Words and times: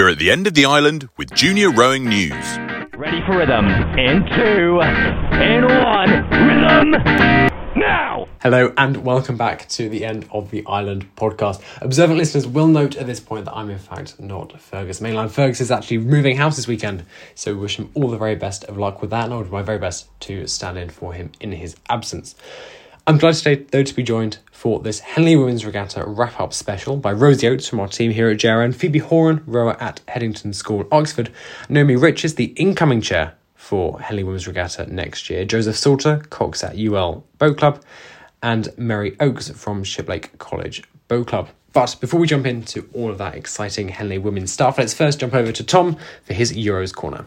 We're 0.00 0.08
at 0.08 0.18
the 0.18 0.30
end 0.30 0.46
of 0.46 0.54
the 0.54 0.64
island 0.64 1.10
with 1.18 1.30
junior 1.34 1.70
rowing 1.70 2.08
news. 2.08 2.32
Ready 2.96 3.20
for 3.26 3.36
rhythm. 3.36 3.66
In 3.98 4.24
two, 4.34 4.80
in 4.80 5.66
one, 5.66 6.10
rhythm 6.46 6.92
now! 7.76 8.26
Hello 8.40 8.72
and 8.78 9.04
welcome 9.04 9.36
back 9.36 9.68
to 9.68 9.90
the 9.90 10.06
end 10.06 10.26
of 10.32 10.50
the 10.50 10.64
Island 10.66 11.14
podcast. 11.16 11.62
Observant 11.82 12.18
listeners 12.18 12.46
will 12.46 12.66
note 12.66 12.96
at 12.96 13.06
this 13.06 13.20
point 13.20 13.44
that 13.44 13.52
I'm 13.52 13.68
in 13.68 13.78
fact 13.78 14.18
not 14.18 14.58
Fergus 14.58 15.00
Mainline. 15.00 15.30
Fergus 15.30 15.60
is 15.60 15.70
actually 15.70 15.98
moving 15.98 16.38
house 16.38 16.56
this 16.56 16.66
weekend, 16.66 17.04
so 17.34 17.52
we 17.52 17.60
wish 17.60 17.78
him 17.78 17.90
all 17.92 18.08
the 18.08 18.16
very 18.16 18.36
best 18.36 18.64
of 18.64 18.78
luck 18.78 19.02
with 19.02 19.10
that, 19.10 19.24
and 19.24 19.34
I 19.34 19.36
will 19.36 19.44
do 19.44 19.50
my 19.50 19.60
very 19.60 19.78
best 19.78 20.08
to 20.20 20.46
stand 20.46 20.78
in 20.78 20.88
for 20.88 21.12
him 21.12 21.30
in 21.40 21.52
his 21.52 21.76
absence. 21.90 22.34
I'm 23.10 23.18
glad 23.18 23.34
today, 23.34 23.66
though, 23.72 23.82
to 23.82 23.92
be 23.92 24.04
joined 24.04 24.38
for 24.52 24.78
this 24.78 25.00
Henley 25.00 25.34
Women's 25.34 25.66
Regatta 25.66 26.04
wrap 26.06 26.38
up 26.38 26.52
special 26.52 26.96
by 26.96 27.10
Rosie 27.10 27.48
Oates 27.48 27.66
from 27.66 27.80
our 27.80 27.88
team 27.88 28.12
here 28.12 28.30
at 28.30 28.38
JRN, 28.38 28.72
Phoebe 28.72 29.00
Horan, 29.00 29.42
rower 29.46 29.76
at 29.82 30.00
Headington 30.06 30.52
School, 30.52 30.86
Oxford, 30.92 31.32
Naomi 31.68 31.96
Riches, 31.96 32.36
the 32.36 32.54
incoming 32.54 33.00
chair 33.00 33.34
for 33.56 34.00
Henley 34.00 34.22
Women's 34.22 34.46
Regatta 34.46 34.86
next 34.86 35.28
year, 35.28 35.44
Joseph 35.44 35.76
Salter, 35.76 36.18
Cox 36.30 36.62
at 36.62 36.78
UL 36.78 37.24
Boat 37.38 37.58
Club, 37.58 37.82
and 38.44 38.68
Merry 38.78 39.16
Oakes 39.18 39.50
from 39.50 39.82
Shiplake 39.82 40.38
College 40.38 40.84
Boat 41.08 41.26
Club. 41.26 41.48
But 41.72 41.96
before 42.00 42.20
we 42.20 42.28
jump 42.28 42.46
into 42.46 42.88
all 42.94 43.10
of 43.10 43.18
that 43.18 43.34
exciting 43.34 43.88
Henley 43.88 44.18
women's 44.18 44.52
stuff, 44.52 44.78
let's 44.78 44.94
first 44.94 45.18
jump 45.18 45.34
over 45.34 45.50
to 45.50 45.64
Tom 45.64 45.96
for 46.22 46.32
his 46.32 46.52
Euros 46.52 46.94
Corner. 46.94 47.24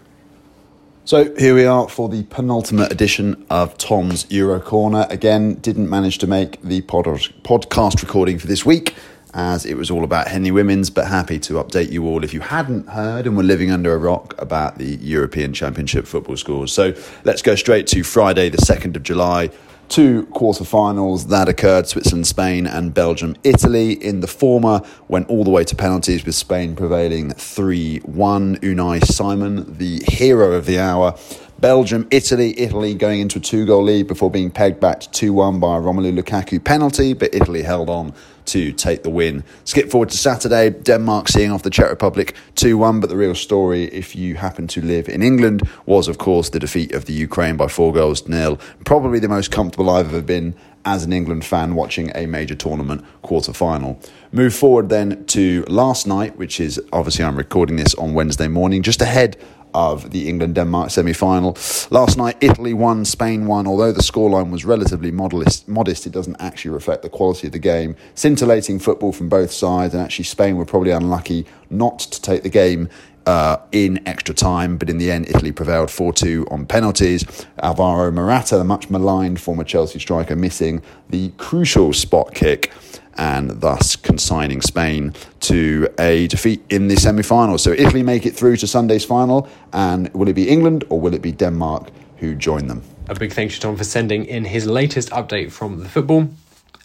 So 1.06 1.36
here 1.36 1.54
we 1.54 1.66
are 1.66 1.90
for 1.90 2.08
the 2.08 2.24
penultimate 2.24 2.90
edition 2.90 3.46
of 3.50 3.78
Tom's 3.78 4.26
Euro 4.32 4.62
Corner. 4.62 5.06
Again, 5.10 5.56
didn't 5.56 5.90
manage 5.90 6.18
to 6.20 6.28
make 6.28 6.62
the 6.62 6.80
pod- 6.80 7.06
podcast 7.44 8.02
recording 8.02 8.40
for 8.40 8.48
this 8.48 8.66
week 8.66 8.96
as 9.34 9.66
it 9.66 9.76
was 9.76 9.92
all 9.92 10.06
about 10.06 10.30
Henley 10.30 10.52
Women's, 10.52 10.90
but 10.90 11.08
happy 11.08 11.40
to 11.40 11.56
update 11.56 11.92
you 11.92 12.06
all 12.08 12.24
if 12.24 12.34
you 12.34 12.40
hadn't 12.40 12.88
heard 12.88 13.28
and 13.28 13.36
were 13.36 13.44
living 13.44 13.70
under 13.70 13.94
a 13.94 13.98
rock 13.98 14.34
about 14.42 14.78
the 14.78 14.96
European 15.02 15.52
Championship 15.52 16.08
football 16.08 16.38
scores. 16.38 16.72
So 16.72 16.94
let's 17.26 17.42
go 17.42 17.56
straight 17.56 17.86
to 17.88 18.04
Friday, 18.04 18.48
the 18.48 18.60
2nd 18.60 18.96
of 18.96 19.04
July 19.04 19.50
two 19.94 20.26
quarterfinals 20.32 21.28
that 21.28 21.48
occurred 21.48 21.88
Switzerland, 21.88 22.26
Spain, 22.26 22.66
and 22.66 22.96
Belgium, 22.96 23.36
Italy. 23.44 23.92
In 23.92 24.22
the 24.22 24.28
former, 24.28 24.82
went 25.08 25.30
all 25.30 25.44
the 25.44 25.52
way 25.52 25.64
to 25.66 25.76
penalties 25.76 26.26
with 26.26 26.34
Spain 26.34 26.76
prevailing 26.76 27.30
3 27.30 28.00
1. 28.00 28.58
Unai 28.58 29.06
Simon, 29.06 29.78
the 29.78 30.02
hero 30.08 30.54
of 30.54 30.66
the 30.66 30.80
hour. 30.80 31.16
Belgium, 31.64 32.06
Italy, 32.12 32.60
Italy 32.60 32.94
going 32.94 33.22
into 33.22 33.40
a 33.40 33.42
two 33.42 33.66
goal 33.66 33.84
lead 33.84 34.06
before 34.06 34.30
being 34.30 34.52
pegged 34.52 34.82
back 34.82 35.00
to 35.00 35.10
2 35.12 35.32
1 35.32 35.62
by 35.62 35.78
a 35.78 35.80
Romelu 35.80 36.20
Lukaku 36.20 36.62
penalty, 36.62 37.14
but 37.14 37.34
Italy 37.34 37.62
held 37.62 37.90
on 37.90 38.14
to 38.48 38.74
take 38.74 39.04
the 39.04 39.10
win. 39.10 39.46
Skip 39.64 39.90
forward 39.90 40.10
to 40.10 40.18
Saturday, 40.18 40.72
Denmark 40.72 41.30
seeing 41.30 41.52
off 41.52 41.64
the 41.64 41.70
Czech 41.70 41.90
Republic 41.90 42.36
2 42.56 42.78
1. 42.78 43.00
But 43.00 43.10
the 43.10 43.16
real 43.16 43.34
story, 43.34 43.86
if 43.86 44.14
you 44.14 44.36
happen 44.36 44.68
to 44.68 44.82
live 44.82 45.08
in 45.08 45.24
England, 45.24 45.66
was 45.86 46.10
of 46.10 46.18
course 46.18 46.50
the 46.50 46.60
defeat 46.60 46.92
of 46.92 47.06
the 47.06 47.14
Ukraine 47.14 47.56
by 47.56 47.70
four 47.70 47.94
goals 47.94 48.24
to 48.24 48.32
nil. 48.32 48.60
Probably 48.84 49.20
the 49.20 49.30
most 49.30 49.50
comfortable 49.50 49.90
I've 49.90 50.08
ever 50.08 50.22
been 50.22 50.56
as 50.84 51.06
an 51.06 51.14
England 51.14 51.46
fan 51.46 51.76
watching 51.76 52.12
a 52.14 52.26
major 52.26 52.56
tournament 52.56 53.06
quarter 53.22 53.54
final. 53.54 53.98
Move 54.34 54.54
forward 54.54 54.90
then 54.90 55.24
to 55.28 55.64
last 55.70 56.08
night, 56.08 56.36
which 56.36 56.60
is 56.60 56.82
obviously 56.92 57.24
I'm 57.24 57.38
recording 57.38 57.78
this 57.78 57.96
on 57.96 58.14
Wednesday 58.14 58.50
morning, 58.50 58.82
just 58.82 59.02
ahead 59.02 59.38
of 59.74 60.12
the 60.12 60.28
England 60.30 60.56
Denmark 60.56 60.92
semi 60.92 61.14
final. 61.14 61.58
Last 61.90 62.18
night, 62.18 62.38
Italy 62.42 62.74
won, 62.74 63.06
Spain 63.06 63.46
won. 63.46 63.68
Although 63.68 63.92
the 63.92 64.02
scoreline 64.02 64.52
was 64.52 64.66
relatively 64.66 65.12
modest, 65.12 65.68
modest, 65.68 66.06
it 66.06 66.14
doesn't 66.14 66.38
actually 66.40 66.72
reflect 66.72 67.02
the 67.02 67.10
quality 67.10 67.48
of 67.48 67.54
the 67.54 67.60
game. 67.60 67.96
Scintillating 68.16 68.80
football 68.80 69.12
from 69.12 69.30
both 69.30 69.52
sides, 69.52 69.94
and 69.94 70.04
actually, 70.04 70.26
Spain 70.26 70.58
were 70.58 70.66
probably 70.66 70.92
unlucky 70.92 71.46
not 71.70 72.00
to 72.00 72.22
take 72.22 72.44
the 72.44 72.50
game 72.50 72.90
uh, 73.26 73.58
in 73.72 74.06
extra 74.08 74.36
time, 74.36 74.78
but 74.78 74.90
in 74.90 74.98
the 74.98 75.12
end, 75.12 75.28
Italy 75.30 75.52
prevailed 75.52 75.90
4 75.90 76.14
2 76.14 76.48
on 76.52 76.66
penalties. 76.66 77.46
Alvaro 77.62 78.12
Morata, 78.12 78.58
the 78.58 78.64
much 78.64 78.90
maligned 78.90 79.40
former 79.40 79.64
Chelsea 79.64 80.00
striker, 80.00 80.36
missing 80.36 80.82
the 81.10 81.30
crucial 81.38 81.94
spot 81.94 82.34
kick 82.34 82.72
and 83.18 83.62
thus 83.62 83.96
consigning 83.96 84.62
Spain 84.62 85.14
to 85.42 85.88
a 86.00 86.28
defeat 86.28 86.64
in 86.70 86.88
the 86.88 86.96
semi 86.96 87.24
final. 87.24 87.58
So, 87.58 87.72
Italy 87.72 88.04
make 88.04 88.26
it 88.26 88.36
through 88.36 88.58
to 88.58 88.68
Sunday's 88.68 89.06
final, 89.06 89.48
and 89.72 90.14
will 90.14 90.28
it 90.28 90.34
be 90.34 90.50
England 90.50 90.84
or 90.90 91.00
will 91.00 91.14
it 91.14 91.22
be 91.22 91.32
Denmark 91.32 91.90
who 92.18 92.36
join 92.36 92.68
them? 92.68 92.84
A 93.10 93.16
big 93.16 93.34
thanks 93.34 93.56
to 93.56 93.62
Tom 93.62 93.76
for 93.76 93.84
sending 93.84 94.26
in 94.26 94.46
his 94.46 94.66
latest 94.66 95.10
update 95.10 95.52
from 95.52 95.80
the 95.80 95.90
football. 95.90 96.30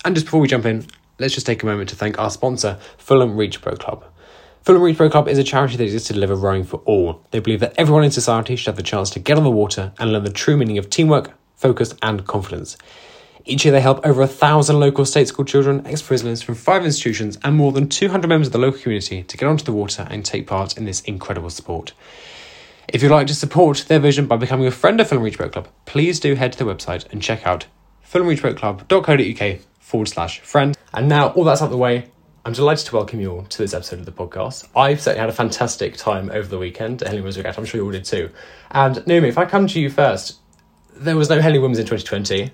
And 0.04 0.14
just 0.14 0.26
before 0.26 0.40
we 0.40 0.48
jump 0.48 0.64
in, 0.64 0.86
let's 1.18 1.34
just 1.34 1.46
take 1.46 1.62
a 1.62 1.66
moment 1.66 1.88
to 1.90 1.96
thank 1.96 2.18
our 2.18 2.30
sponsor, 2.30 2.78
Fulham 2.98 3.36
Reach 3.36 3.62
Boat 3.62 3.80
Club. 3.80 4.04
Fulham 4.62 4.82
Reach 4.82 4.98
Boat 4.98 5.12
Club 5.12 5.28
is 5.28 5.38
a 5.38 5.44
charity 5.44 5.76
that 5.76 5.84
exists 5.84 6.08
to 6.08 6.14
deliver 6.14 6.34
rowing 6.34 6.64
for 6.64 6.78
all. 6.84 7.24
They 7.30 7.40
believe 7.40 7.60
that 7.60 7.74
everyone 7.78 8.04
in 8.04 8.10
society 8.10 8.54
should 8.54 8.66
have 8.66 8.76
the 8.76 8.82
chance 8.82 9.10
to 9.10 9.18
get 9.18 9.38
on 9.38 9.44
the 9.44 9.50
water 9.50 9.92
and 9.98 10.12
learn 10.12 10.24
the 10.24 10.30
true 10.30 10.56
meaning 10.56 10.76
of 10.76 10.90
teamwork, 10.90 11.32
focus, 11.56 11.94
and 12.02 12.26
confidence. 12.26 12.76
Each 13.48 13.64
year, 13.64 13.72
they 13.72 13.80
help 13.80 14.04
over 14.04 14.20
a 14.20 14.26
thousand 14.26 14.78
local 14.78 15.06
state 15.06 15.26
school 15.26 15.46
children, 15.46 15.86
ex 15.86 16.02
prisoners 16.02 16.42
from 16.42 16.54
five 16.54 16.84
institutions, 16.84 17.38
and 17.42 17.56
more 17.56 17.72
than 17.72 17.88
200 17.88 18.28
members 18.28 18.48
of 18.48 18.52
the 18.52 18.58
local 18.58 18.78
community 18.78 19.22
to 19.22 19.36
get 19.38 19.48
onto 19.48 19.64
the 19.64 19.72
water 19.72 20.06
and 20.10 20.22
take 20.22 20.46
part 20.46 20.76
in 20.76 20.84
this 20.84 21.00
incredible 21.00 21.48
sport. 21.48 21.94
If 22.88 23.02
you'd 23.02 23.10
like 23.10 23.26
to 23.28 23.34
support 23.34 23.86
their 23.88 24.00
vision 24.00 24.26
by 24.26 24.36
becoming 24.36 24.66
a 24.66 24.70
friend 24.70 25.00
of 25.00 25.08
Fulham 25.08 25.24
Reach 25.24 25.38
Boat 25.38 25.52
Club, 25.52 25.68
please 25.86 26.20
do 26.20 26.34
head 26.34 26.52
to 26.52 26.58
their 26.62 26.74
website 26.74 27.10
and 27.10 27.22
check 27.22 27.46
out 27.46 27.64
fulhamreachboatclub.co.uk 28.06 29.60
forward 29.80 30.08
slash 30.08 30.40
friend. 30.40 30.76
And 30.92 31.08
now, 31.08 31.28
all 31.30 31.44
that's 31.44 31.62
out 31.62 31.66
of 31.66 31.70
the 31.70 31.78
way, 31.78 32.10
I'm 32.44 32.52
delighted 32.52 32.84
to 32.88 32.96
welcome 32.96 33.18
you 33.18 33.32
all 33.32 33.42
to 33.44 33.58
this 33.58 33.72
episode 33.72 34.00
of 34.00 34.04
the 34.04 34.12
podcast. 34.12 34.68
I've 34.76 35.00
certainly 35.00 35.20
had 35.20 35.30
a 35.30 35.32
fantastic 35.32 35.96
time 35.96 36.30
over 36.34 36.46
the 36.46 36.58
weekend 36.58 37.00
at 37.00 37.08
Henley 37.08 37.22
Women's 37.22 37.56
I'm 37.56 37.64
sure 37.64 37.80
you 37.80 37.86
all 37.86 37.92
did 37.92 38.04
too. 38.04 38.28
And 38.70 39.06
Naomi, 39.06 39.28
if 39.28 39.38
I 39.38 39.46
come 39.46 39.66
to 39.68 39.80
you 39.80 39.88
first, 39.88 40.36
there 40.94 41.16
was 41.16 41.30
no 41.30 41.40
Henley 41.40 41.58
Women's 41.58 41.78
in 41.78 41.86
2020 41.86 42.52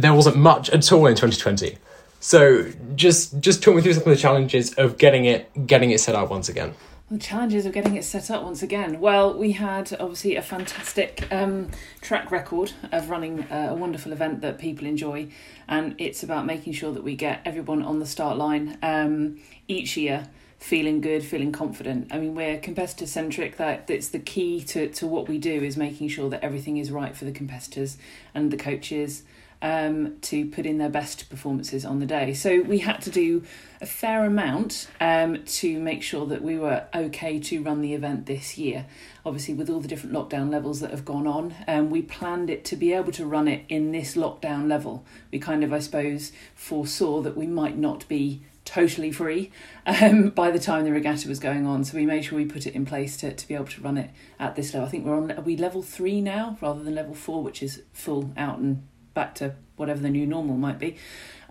there 0.00 0.14
wasn't 0.14 0.36
much 0.36 0.70
at 0.70 0.90
all 0.92 1.06
in 1.06 1.14
2020. 1.14 1.78
So 2.20 2.70
just 2.94 3.40
just 3.40 3.62
talk 3.62 3.76
me 3.76 3.82
through 3.82 3.94
some 3.94 4.02
of 4.02 4.08
the 4.08 4.16
challenges 4.16 4.74
of 4.74 4.98
getting 4.98 5.24
it 5.26 5.66
getting 5.66 5.90
it 5.90 6.00
set 6.00 6.14
up 6.14 6.30
once 6.30 6.48
again. 6.48 6.74
The 7.08 7.18
challenges 7.18 7.66
of 7.66 7.72
getting 7.72 7.94
it 7.94 8.04
set 8.04 8.32
up 8.32 8.42
once 8.42 8.64
again. 8.64 8.98
Well, 8.98 9.38
we 9.38 9.52
had 9.52 9.96
obviously 10.00 10.34
a 10.34 10.42
fantastic 10.42 11.28
um, 11.30 11.70
track 12.00 12.32
record 12.32 12.72
of 12.90 13.10
running 13.10 13.46
a, 13.48 13.68
a 13.70 13.74
wonderful 13.74 14.10
event 14.10 14.40
that 14.40 14.58
people 14.58 14.88
enjoy, 14.88 15.28
and 15.68 15.94
it's 15.98 16.24
about 16.24 16.46
making 16.46 16.72
sure 16.72 16.92
that 16.92 17.04
we 17.04 17.14
get 17.14 17.42
everyone 17.44 17.82
on 17.82 18.00
the 18.00 18.06
start 18.06 18.36
line 18.36 18.76
um, 18.82 19.38
each 19.68 19.96
year 19.96 20.28
feeling 20.58 21.00
good, 21.00 21.22
feeling 21.22 21.52
confident. 21.52 22.12
I 22.12 22.18
mean, 22.18 22.34
we're 22.34 22.58
competitor 22.58 23.06
centric. 23.06 23.56
That 23.56 23.86
that's 23.86 24.08
the 24.08 24.18
key 24.18 24.62
to 24.62 24.88
to 24.88 25.06
what 25.06 25.28
we 25.28 25.38
do 25.38 25.62
is 25.62 25.76
making 25.76 26.08
sure 26.08 26.28
that 26.30 26.42
everything 26.42 26.76
is 26.76 26.90
right 26.90 27.14
for 27.14 27.24
the 27.24 27.30
competitors 27.30 27.98
and 28.34 28.50
the 28.50 28.56
coaches 28.56 29.22
um, 29.62 30.18
to 30.20 30.46
put 30.46 30.66
in 30.66 30.78
their 30.78 30.88
best 30.88 31.28
performances 31.30 31.84
on 31.84 32.00
the 32.00 32.06
day. 32.06 32.34
So 32.34 32.60
we 32.62 32.78
had 32.78 33.00
to 33.02 33.10
do 33.10 33.42
a 33.80 33.86
fair 33.86 34.24
amount 34.24 34.88
um, 35.00 35.44
to 35.44 35.78
make 35.78 36.02
sure 36.02 36.26
that 36.26 36.42
we 36.42 36.58
were 36.58 36.86
okay 36.94 37.38
to 37.40 37.62
run 37.62 37.80
the 37.80 37.94
event 37.94 38.26
this 38.26 38.56
year. 38.58 38.86
Obviously, 39.24 39.54
with 39.54 39.68
all 39.68 39.80
the 39.80 39.88
different 39.88 40.14
lockdown 40.14 40.50
levels 40.50 40.80
that 40.80 40.90
have 40.90 41.04
gone 41.04 41.26
on, 41.26 41.54
um, 41.66 41.90
we 41.90 42.02
planned 42.02 42.50
it 42.50 42.64
to 42.66 42.76
be 42.76 42.92
able 42.92 43.12
to 43.12 43.26
run 43.26 43.48
it 43.48 43.64
in 43.68 43.92
this 43.92 44.16
lockdown 44.16 44.68
level. 44.68 45.04
We 45.30 45.38
kind 45.38 45.64
of, 45.64 45.72
I 45.72 45.80
suppose, 45.80 46.32
foresaw 46.54 47.22
that 47.22 47.36
we 47.36 47.46
might 47.46 47.76
not 47.76 48.06
be 48.08 48.42
totally 48.66 49.12
free 49.12 49.50
um, 49.86 50.28
by 50.34 50.50
the 50.50 50.58
time 50.58 50.84
the 50.84 50.92
regatta 50.92 51.28
was 51.28 51.38
going 51.38 51.66
on. 51.66 51.84
So 51.84 51.96
we 51.96 52.04
made 52.04 52.24
sure 52.24 52.36
we 52.36 52.44
put 52.44 52.66
it 52.66 52.74
in 52.74 52.84
place 52.84 53.16
to, 53.18 53.32
to 53.32 53.48
be 53.48 53.54
able 53.54 53.66
to 53.66 53.80
run 53.80 53.96
it 53.96 54.10
at 54.38 54.56
this 54.56 54.74
level. 54.74 54.86
I 54.86 54.90
think 54.90 55.06
we're 55.06 55.16
on 55.16 55.32
are 55.32 55.40
we 55.40 55.56
level 55.56 55.82
three 55.82 56.20
now 56.20 56.58
rather 56.60 56.82
than 56.82 56.94
level 56.94 57.14
four, 57.14 57.42
which 57.42 57.62
is 57.62 57.82
full 57.92 58.32
out 58.36 58.58
and 58.58 58.82
back 59.16 59.34
to 59.36 59.56
whatever 59.74 60.00
the 60.00 60.10
new 60.10 60.26
normal 60.26 60.56
might 60.56 60.78
be. 60.78 60.96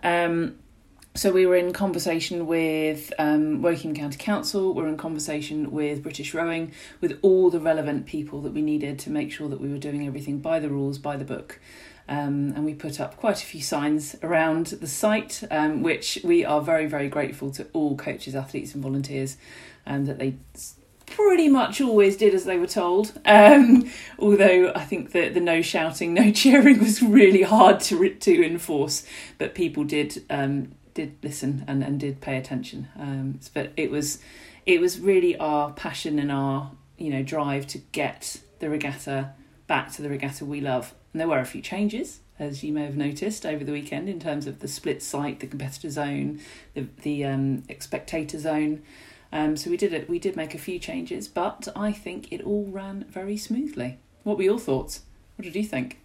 Um, 0.02 0.56
so 1.14 1.32
we 1.32 1.46
were 1.46 1.56
in 1.56 1.72
conversation 1.72 2.46
with 2.46 3.12
um, 3.18 3.62
Woking 3.62 3.94
County 3.94 4.18
Council, 4.18 4.74
we 4.74 4.82
are 4.82 4.88
in 4.88 4.98
conversation 4.98 5.70
with 5.70 6.02
British 6.02 6.34
Rowing, 6.34 6.72
with 7.00 7.18
all 7.22 7.50
the 7.50 7.58
relevant 7.58 8.04
people 8.04 8.42
that 8.42 8.52
we 8.52 8.60
needed 8.60 8.98
to 9.00 9.10
make 9.10 9.32
sure 9.32 9.48
that 9.48 9.60
we 9.60 9.70
were 9.70 9.78
doing 9.78 10.06
everything 10.06 10.40
by 10.40 10.60
the 10.60 10.68
rules, 10.68 10.98
by 10.98 11.16
the 11.16 11.24
book. 11.24 11.58
Um, 12.08 12.52
and 12.54 12.64
we 12.64 12.74
put 12.74 13.00
up 13.00 13.16
quite 13.16 13.42
a 13.42 13.46
few 13.46 13.62
signs 13.62 14.14
around 14.22 14.66
the 14.66 14.86
site, 14.86 15.42
um, 15.50 15.82
which 15.82 16.18
we 16.22 16.44
are 16.44 16.60
very, 16.60 16.86
very 16.86 17.08
grateful 17.08 17.50
to 17.52 17.66
all 17.72 17.96
coaches, 17.96 18.36
athletes, 18.36 18.74
and 18.74 18.82
volunteers 18.82 19.38
um, 19.86 20.04
that 20.04 20.18
they 20.18 20.36
pretty 21.06 21.48
much 21.48 21.80
always 21.80 22.16
did 22.16 22.34
as 22.34 22.44
they 22.44 22.58
were 22.58 22.66
told. 22.66 23.18
Um, 23.24 23.90
although 24.18 24.72
I 24.74 24.84
think 24.84 25.12
that 25.12 25.34
the 25.34 25.40
no 25.40 25.62
shouting, 25.62 26.14
no 26.22 26.30
cheering 26.30 26.78
was 26.78 27.02
really 27.02 27.42
hard 27.42 27.80
to 27.80 28.08
to 28.08 28.46
enforce, 28.46 29.06
but 29.38 29.54
people 29.54 29.84
did 29.84 30.24
um, 30.30 30.72
did 30.94 31.16
listen 31.22 31.64
and, 31.66 31.82
and 31.82 32.00
did 32.00 32.20
pay 32.20 32.36
attention. 32.36 32.88
Um, 32.98 33.40
but 33.54 33.72
it 33.76 33.90
was 33.90 34.18
it 34.64 34.80
was 34.80 34.98
really 34.98 35.36
our 35.36 35.72
passion 35.72 36.18
and 36.18 36.32
our 36.32 36.72
you 36.98 37.10
know 37.10 37.22
drive 37.22 37.66
to 37.68 37.78
get 37.78 38.40
the 38.58 38.68
regatta 38.68 39.32
back 39.66 39.92
to 39.92 40.02
the 40.02 40.08
regatta 40.08 40.44
we 40.44 40.60
love. 40.60 40.94
And 41.12 41.20
there 41.20 41.28
were 41.28 41.38
a 41.38 41.46
few 41.46 41.62
changes, 41.62 42.20
as 42.38 42.62
you 42.62 42.72
may 42.72 42.84
have 42.84 42.96
noticed 42.96 43.46
over 43.46 43.64
the 43.64 43.72
weekend, 43.72 44.08
in 44.08 44.20
terms 44.20 44.46
of 44.46 44.60
the 44.60 44.68
split 44.68 45.02
site, 45.02 45.40
the 45.40 45.46
competitor 45.46 45.90
zone, 45.90 46.40
the 46.74 46.88
the 47.02 47.24
um, 47.24 47.62
spectator 47.78 48.38
zone. 48.38 48.82
Um, 49.36 49.54
so 49.54 49.68
we 49.68 49.76
did 49.76 49.92
it. 49.92 50.08
We 50.08 50.18
did 50.18 50.34
make 50.34 50.54
a 50.54 50.58
few 50.58 50.78
changes, 50.78 51.28
but 51.28 51.68
I 51.76 51.92
think 51.92 52.32
it 52.32 52.40
all 52.40 52.64
ran 52.70 53.04
very 53.10 53.36
smoothly. 53.36 53.98
What 54.22 54.38
were 54.38 54.44
your 54.44 54.58
thoughts? 54.58 55.02
What 55.36 55.44
did 55.44 55.54
you 55.54 55.62
think? 55.62 56.00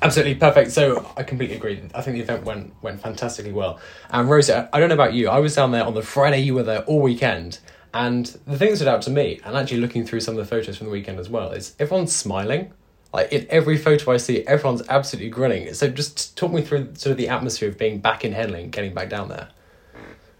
Absolutely 0.00 0.36
perfect. 0.36 0.70
So 0.70 1.10
I 1.16 1.24
completely 1.24 1.56
agree. 1.56 1.82
I 1.92 2.02
think 2.02 2.16
the 2.16 2.22
event 2.22 2.44
went 2.44 2.72
went 2.82 3.00
fantastically 3.00 3.50
well. 3.52 3.80
And 4.10 4.30
Rosa, 4.30 4.68
I 4.72 4.78
don't 4.78 4.90
know 4.90 4.94
about 4.94 5.12
you. 5.12 5.28
I 5.28 5.40
was 5.40 5.56
down 5.56 5.72
there 5.72 5.84
on 5.84 5.94
the 5.94 6.02
Friday. 6.02 6.38
You 6.38 6.54
were 6.54 6.62
there 6.62 6.84
all 6.84 7.00
weekend, 7.00 7.58
and 7.92 8.26
the 8.46 8.56
thing 8.56 8.70
that 8.70 8.76
stood 8.76 8.86
out 8.86 9.02
to 9.02 9.10
me, 9.10 9.40
and 9.44 9.56
actually 9.56 9.80
looking 9.80 10.06
through 10.06 10.20
some 10.20 10.38
of 10.38 10.38
the 10.38 10.48
photos 10.48 10.78
from 10.78 10.86
the 10.86 10.92
weekend 10.92 11.18
as 11.18 11.28
well, 11.28 11.50
is 11.50 11.74
everyone's 11.80 12.14
smiling. 12.14 12.72
Like 13.12 13.32
in 13.32 13.44
every 13.50 13.76
photo 13.76 14.12
I 14.12 14.18
see, 14.18 14.46
everyone's 14.46 14.88
absolutely 14.88 15.30
grinning. 15.30 15.74
So 15.74 15.88
just 15.88 16.36
talk 16.36 16.52
me 16.52 16.62
through 16.62 16.94
sort 16.94 17.10
of 17.10 17.16
the 17.16 17.28
atmosphere 17.28 17.70
of 17.70 17.76
being 17.76 17.98
back 17.98 18.24
in 18.24 18.30
Henley 18.30 18.62
and 18.62 18.70
getting 18.70 18.94
back 18.94 19.08
down 19.08 19.28
there. 19.30 19.48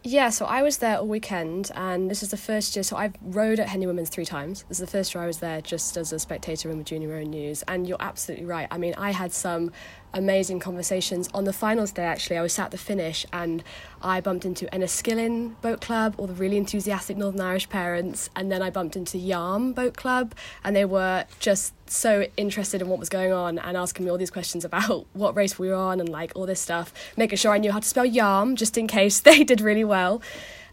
Yeah, 0.02 0.30
so 0.30 0.46
I 0.46 0.62
was 0.62 0.78
there 0.78 0.96
all 0.96 1.06
weekend, 1.06 1.70
and 1.74 2.10
this 2.10 2.22
is 2.22 2.30
the 2.30 2.38
first 2.38 2.74
year. 2.74 2.82
So 2.82 2.96
I've 2.96 3.14
rowed 3.20 3.60
at 3.60 3.68
Henley 3.68 3.86
Women's 3.86 4.08
three 4.08 4.24
times. 4.24 4.64
This 4.66 4.80
is 4.80 4.86
the 4.86 4.90
first 4.90 5.14
year 5.14 5.22
I 5.22 5.26
was 5.26 5.40
there 5.40 5.60
just 5.60 5.98
as 5.98 6.10
a 6.10 6.18
spectator 6.18 6.70
in 6.70 6.78
the 6.78 6.84
Junior 6.84 7.10
Row 7.10 7.22
News. 7.22 7.62
And 7.68 7.86
you're 7.86 8.00
absolutely 8.00 8.46
right. 8.46 8.66
I 8.70 8.78
mean, 8.78 8.94
I 8.96 9.10
had 9.10 9.30
some 9.30 9.72
amazing 10.12 10.60
conversations 10.60 11.28
on 11.32 11.44
the 11.44 11.52
finals 11.52 11.92
day. 11.92 12.04
Actually, 12.04 12.38
I 12.38 12.42
was 12.42 12.52
sat 12.52 12.66
at 12.66 12.70
the 12.70 12.78
finish, 12.78 13.26
and 13.32 13.62
I 14.02 14.20
bumped 14.20 14.44
into 14.44 14.66
Enniskillen 14.66 15.60
Boat 15.60 15.80
Club, 15.80 16.14
all 16.18 16.26
the 16.26 16.34
really 16.34 16.56
enthusiastic 16.56 17.16
Northern 17.16 17.40
Irish 17.40 17.68
parents, 17.68 18.30
and 18.34 18.50
then 18.50 18.62
I 18.62 18.70
bumped 18.70 18.96
into 18.96 19.18
Yarm 19.18 19.74
Boat 19.74 19.96
Club, 19.96 20.34
and 20.64 20.74
they 20.74 20.84
were 20.84 21.24
just 21.38 21.74
so 21.90 22.26
interested 22.36 22.80
in 22.80 22.88
what 22.88 22.98
was 22.98 23.08
going 23.08 23.32
on 23.32 23.58
and 23.58 23.76
asking 23.76 24.04
me 24.04 24.10
all 24.10 24.18
these 24.18 24.30
questions 24.30 24.64
about 24.64 25.06
what 25.12 25.36
race 25.36 25.58
we 25.58 25.68
were 25.68 25.74
on 25.74 26.00
and 26.00 26.08
like 26.08 26.32
all 26.34 26.46
this 26.46 26.60
stuff, 26.60 26.92
making 27.16 27.36
sure 27.36 27.52
I 27.52 27.58
knew 27.58 27.72
how 27.72 27.80
to 27.80 27.88
spell 27.88 28.06
Yarm 28.06 28.54
just 28.54 28.78
in 28.78 28.86
case 28.86 29.20
they 29.20 29.44
did 29.44 29.60
really 29.60 29.84
well. 29.84 30.22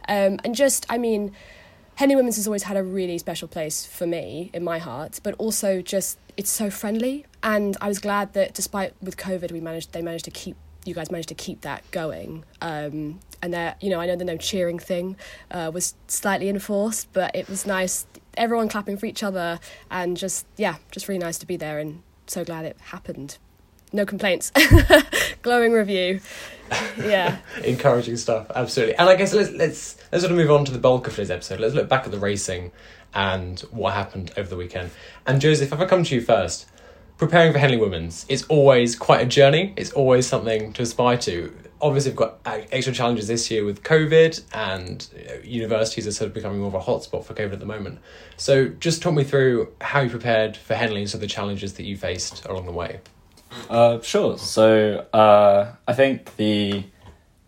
Um, 0.10 0.39
and 0.45 0.56
just, 0.56 0.86
I 0.89 0.98
mean, 0.98 1.34
Henley 1.97 2.15
Women's 2.15 2.35
has 2.35 2.45
always 2.45 2.61
had 2.61 2.77
a 2.77 2.83
really 2.83 3.17
special 3.17 3.47
place 3.47 3.83
for 3.83 4.05
me 4.05 4.51
in 4.53 4.63
my 4.63 4.77
heart, 4.77 5.19
but 5.23 5.33
also 5.39 5.81
just 5.81 6.19
it's 6.38 6.51
so 6.51 6.69
friendly. 6.69 7.25
And 7.41 7.75
I 7.81 7.88
was 7.88 7.97
glad 7.97 8.33
that 8.33 8.53
despite 8.53 8.94
with 9.01 9.17
COVID, 9.17 9.51
we 9.51 9.59
managed 9.59 9.94
they 9.94 10.03
managed 10.03 10.25
to 10.25 10.31
keep 10.31 10.55
you 10.85 10.94
guys 10.94 11.09
managed 11.09 11.29
to 11.29 11.35
keep 11.35 11.61
that 11.61 11.89
going. 11.89 12.45
Um, 12.61 13.19
and 13.41 13.51
that 13.51 13.81
you 13.81 13.89
know, 13.89 13.99
I 13.99 14.05
know 14.05 14.15
the 14.15 14.25
no 14.25 14.38
cheering 14.38 14.77
thing 14.77 15.15
uh, 15.49 15.71
was 15.73 15.95
slightly 16.07 16.49
enforced, 16.49 17.11
but 17.13 17.35
it 17.35 17.49
was 17.49 17.65
nice. 17.65 18.05
Everyone 18.35 18.69
clapping 18.69 18.97
for 18.97 19.07
each 19.07 19.23
other, 19.23 19.59
and 19.89 20.15
just 20.17 20.45
yeah, 20.55 20.75
just 20.91 21.07
really 21.07 21.17
nice 21.19 21.39
to 21.39 21.47
be 21.47 21.57
there. 21.57 21.79
And 21.79 22.03
so 22.27 22.43
glad 22.43 22.65
it 22.65 22.77
happened. 22.79 23.39
No 23.94 24.06
complaints. 24.06 24.51
Glowing 25.42 25.72
review. 25.72 26.19
Yeah. 27.00 27.38
encouraging 27.63 28.18
stuff 28.18 28.51
absolutely. 28.54 28.95
And 28.95 29.10
i 29.10 29.16
guess 29.16 29.34
let's 29.34 29.51
let's 29.51 29.98
let's 30.12 30.24
sort 30.24 30.31
of 30.31 30.38
move 30.38 30.51
on 30.51 30.66
to 30.66 30.72
the 30.72 30.80
bulk 30.80 31.07
of 31.07 31.13
today's 31.13 31.31
episode. 31.31 31.60
Let's 31.60 31.74
look 31.74 31.88
back 31.88 32.06
at 32.06 32.12
the 32.12 32.19
racing 32.19 32.72
and 33.13 33.60
what 33.72 33.94
happened 33.94 34.34
over 34.38 34.50
the 34.50 34.57
weekend. 34.57 34.92
And 35.25 35.39
joseph 35.39 35.72
if 35.72 35.80
i 35.80 35.86
come 35.86 36.04
to 36.04 36.16
you 36.16 36.22
first 36.22 36.68
preparing 37.18 37.51
for 37.51 37.57
henley 37.57 37.78
women's 37.78 38.25
it's 38.30 38.44
always 38.44 38.95
quite 38.95 39.22
a 39.22 39.25
journey. 39.25 39.74
It's 39.78 39.92
always 39.92 40.28
something 40.28 40.74
to 40.74 40.81
aspire 40.81 41.18
to. 41.19 41.56
Obviously 41.80 42.12
we've 42.12 42.18
got 42.18 42.39
uh, 42.45 42.60
extra 42.72 42.92
challenges 42.92 43.28
this 43.28 43.50
year 43.50 43.63
with 43.63 43.84
covid 43.84 44.44
and 44.51 45.07
know, 45.25 45.39
universities 45.44 46.06
are 46.07 46.12
sort 46.12 46.28
of 46.28 46.34
becoming 46.34 46.60
more 46.60 46.68
of 46.68 46.74
a 46.74 46.80
hotspot 46.80 47.24
for 47.24 47.34
covid 47.34 47.54
at 47.54 47.60
the 47.60 47.66
moment. 47.66 48.00
So 48.36 48.68
just 48.68 49.01
talk 49.01 49.13
me 49.13 49.24
through 49.24 49.72
how 49.80 50.01
you 50.01 50.10
prepared 50.10 50.57
for 50.57 50.75
henley 50.75 51.01
and 51.01 51.10
some 51.10 51.19
of 51.19 51.22
the 51.22 51.28
challenges 51.28 51.75
that 51.75 51.84
you 51.84 51.95
faced 51.95 52.45
along 52.45 52.66
the 52.66 52.74
way 52.74 53.00
Uh, 53.69 54.01
sure. 54.01 54.38
So 54.38 55.06
uh, 55.13 55.74
I 55.88 55.94
think 55.94 56.36
the 56.38 56.83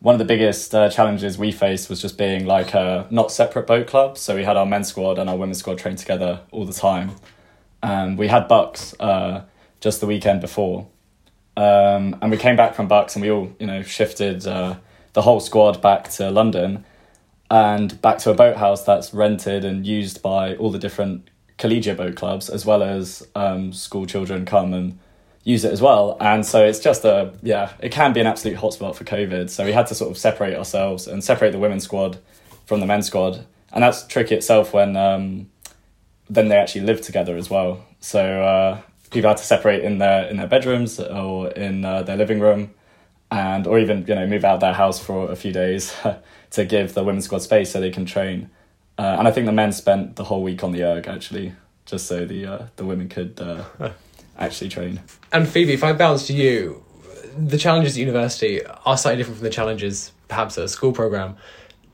one 0.02 0.16
of 0.16 0.20
the 0.20 0.26
biggest 0.26 0.74
uh, 0.74 0.90
challenges 0.90 1.38
we 1.38 1.52
faced 1.52 1.90
was 1.90 2.02
just 2.02 2.18
being 2.18 2.46
like 2.46 2.74
a 2.74 3.06
not 3.10 3.32
separate 3.32 3.68
boat 3.68 3.88
club. 3.88 4.18
So 4.18 4.36
we 4.36 4.44
had 4.44 4.58
our 4.58 4.66
men's 4.66 4.88
squad 4.88 5.18
and 5.20 5.30
our 5.30 5.38
women's 5.38 5.60
squad 5.60 5.78
train 5.78 5.96
together 5.96 6.42
all 6.52 6.66
the 6.66 6.74
time, 6.74 7.12
and 7.84 8.18
we 8.18 8.28
had 8.28 8.48
Bucks 8.48 8.96
uh, 9.00 9.44
just 9.80 10.00
the 10.00 10.08
weekend 10.08 10.42
before, 10.42 10.88
um, 11.58 12.18
and 12.22 12.32
we 12.32 12.38
came 12.38 12.56
back 12.56 12.76
from 12.76 12.88
Bucks 12.88 13.16
and 13.16 13.24
we 13.24 13.32
all 13.32 13.54
you 13.60 13.68
know 13.68 13.82
shifted 13.82 14.46
uh, 14.48 14.76
the 15.14 15.22
whole 15.22 15.40
squad 15.40 15.82
back 15.82 16.10
to 16.12 16.30
London, 16.32 16.86
and 17.52 18.02
back 18.02 18.20
to 18.20 18.32
a 18.32 18.34
boathouse 18.34 18.84
that's 18.84 19.14
rented 19.14 19.66
and 19.66 19.86
used 19.86 20.22
by 20.22 20.56
all 20.56 20.72
the 20.72 20.80
different 20.80 21.30
collegiate 21.58 21.98
boat 21.98 22.16
clubs 22.16 22.50
as 22.50 22.66
well 22.66 22.82
as 22.82 23.28
um, 23.36 23.74
school 23.74 24.06
children 24.06 24.46
come 24.46 24.74
and 24.74 24.98
use 25.44 25.64
it 25.66 25.72
as 25.72 25.82
well. 25.82 26.18
And 26.20 26.46
so 26.46 26.66
it's 26.66 26.80
just 26.80 27.06
a, 27.06 27.34
yeah, 27.42 27.74
it 27.80 27.92
can 27.92 28.14
be 28.14 28.20
an 28.20 28.28
absolute 28.28 28.58
hotspot 28.58 28.96
for 28.96 29.04
COVID. 29.04 29.50
So 29.50 29.66
we 29.66 29.72
had 29.72 29.88
to 29.88 29.96
sort 29.96 30.12
of 30.12 30.18
separate 30.18 30.56
ourselves 30.56 31.08
and 31.08 31.24
separate 31.24 31.52
the 31.52 31.60
women's 31.60 31.84
squad 31.84 32.20
from 32.66 32.80
the 32.80 32.86
men's 32.86 33.08
squad. 33.08 33.46
And 33.72 33.84
that's 33.84 34.06
tricky 34.08 34.36
itself 34.36 34.74
when 34.74 34.96
um, 34.96 35.50
then 36.30 36.50
they 36.50 36.56
actually 36.56 36.82
live 36.82 37.02
together 37.02 37.36
as 37.36 37.50
well. 37.50 37.86
So 38.00 38.44
uh, 38.44 38.82
people 39.12 39.30
had 39.30 39.38
to 39.38 39.44
separate 39.44 39.84
in 39.84 39.98
their 39.98 40.28
in 40.28 40.38
their 40.38 40.48
bedrooms 40.48 41.00
or 41.00 41.50
in 41.52 41.86
uh, 41.86 42.04
their 42.04 42.18
living 42.18 42.40
room, 42.40 42.74
and 43.32 43.68
or 43.68 43.80
even 43.80 44.06
you 44.08 44.16
know 44.16 44.28
move 44.28 44.46
out 44.46 44.56
of 44.56 44.62
their 44.62 44.74
house 44.74 45.00
for 45.00 45.32
a 45.32 45.36
few 45.36 45.52
days 45.52 45.96
to 46.52 46.66
give 46.66 46.94
the 46.94 47.04
women's 47.04 47.26
squad 47.26 47.42
space 47.42 47.72
so 47.72 47.80
they 47.80 47.92
can 47.92 48.06
train. 48.06 48.50
Uh, 48.98 49.16
and 49.18 49.28
I 49.28 49.32
think 49.32 49.46
the 49.46 49.52
men 49.52 49.72
spent 49.72 50.16
the 50.16 50.26
whole 50.26 50.44
week 50.44 50.64
on 50.64 50.72
the 50.72 50.84
erg 50.84 51.08
actually, 51.08 51.54
just 51.86 52.08
so 52.08 52.26
the 52.26 52.46
uh, 52.46 52.68
the 52.76 52.86
women 52.86 53.10
could 53.10 53.40
uh, 53.40 53.64
actually 54.40 54.70
train. 54.70 55.02
And 55.32 55.48
Phoebe, 55.48 55.74
if 55.74 55.84
I 55.84 55.94
bounce 55.94 56.28
to 56.28 56.34
you, 56.34 56.84
the 57.38 57.58
challenges 57.58 57.96
at 57.96 58.00
university 58.00 58.66
are 58.66 58.98
slightly 58.98 59.18
different 59.18 59.38
from 59.38 59.44
the 59.44 59.54
challenges 59.54 60.12
perhaps 60.28 60.58
at 60.58 60.66
a 60.66 60.68
school 60.68 60.92
program. 60.92 61.38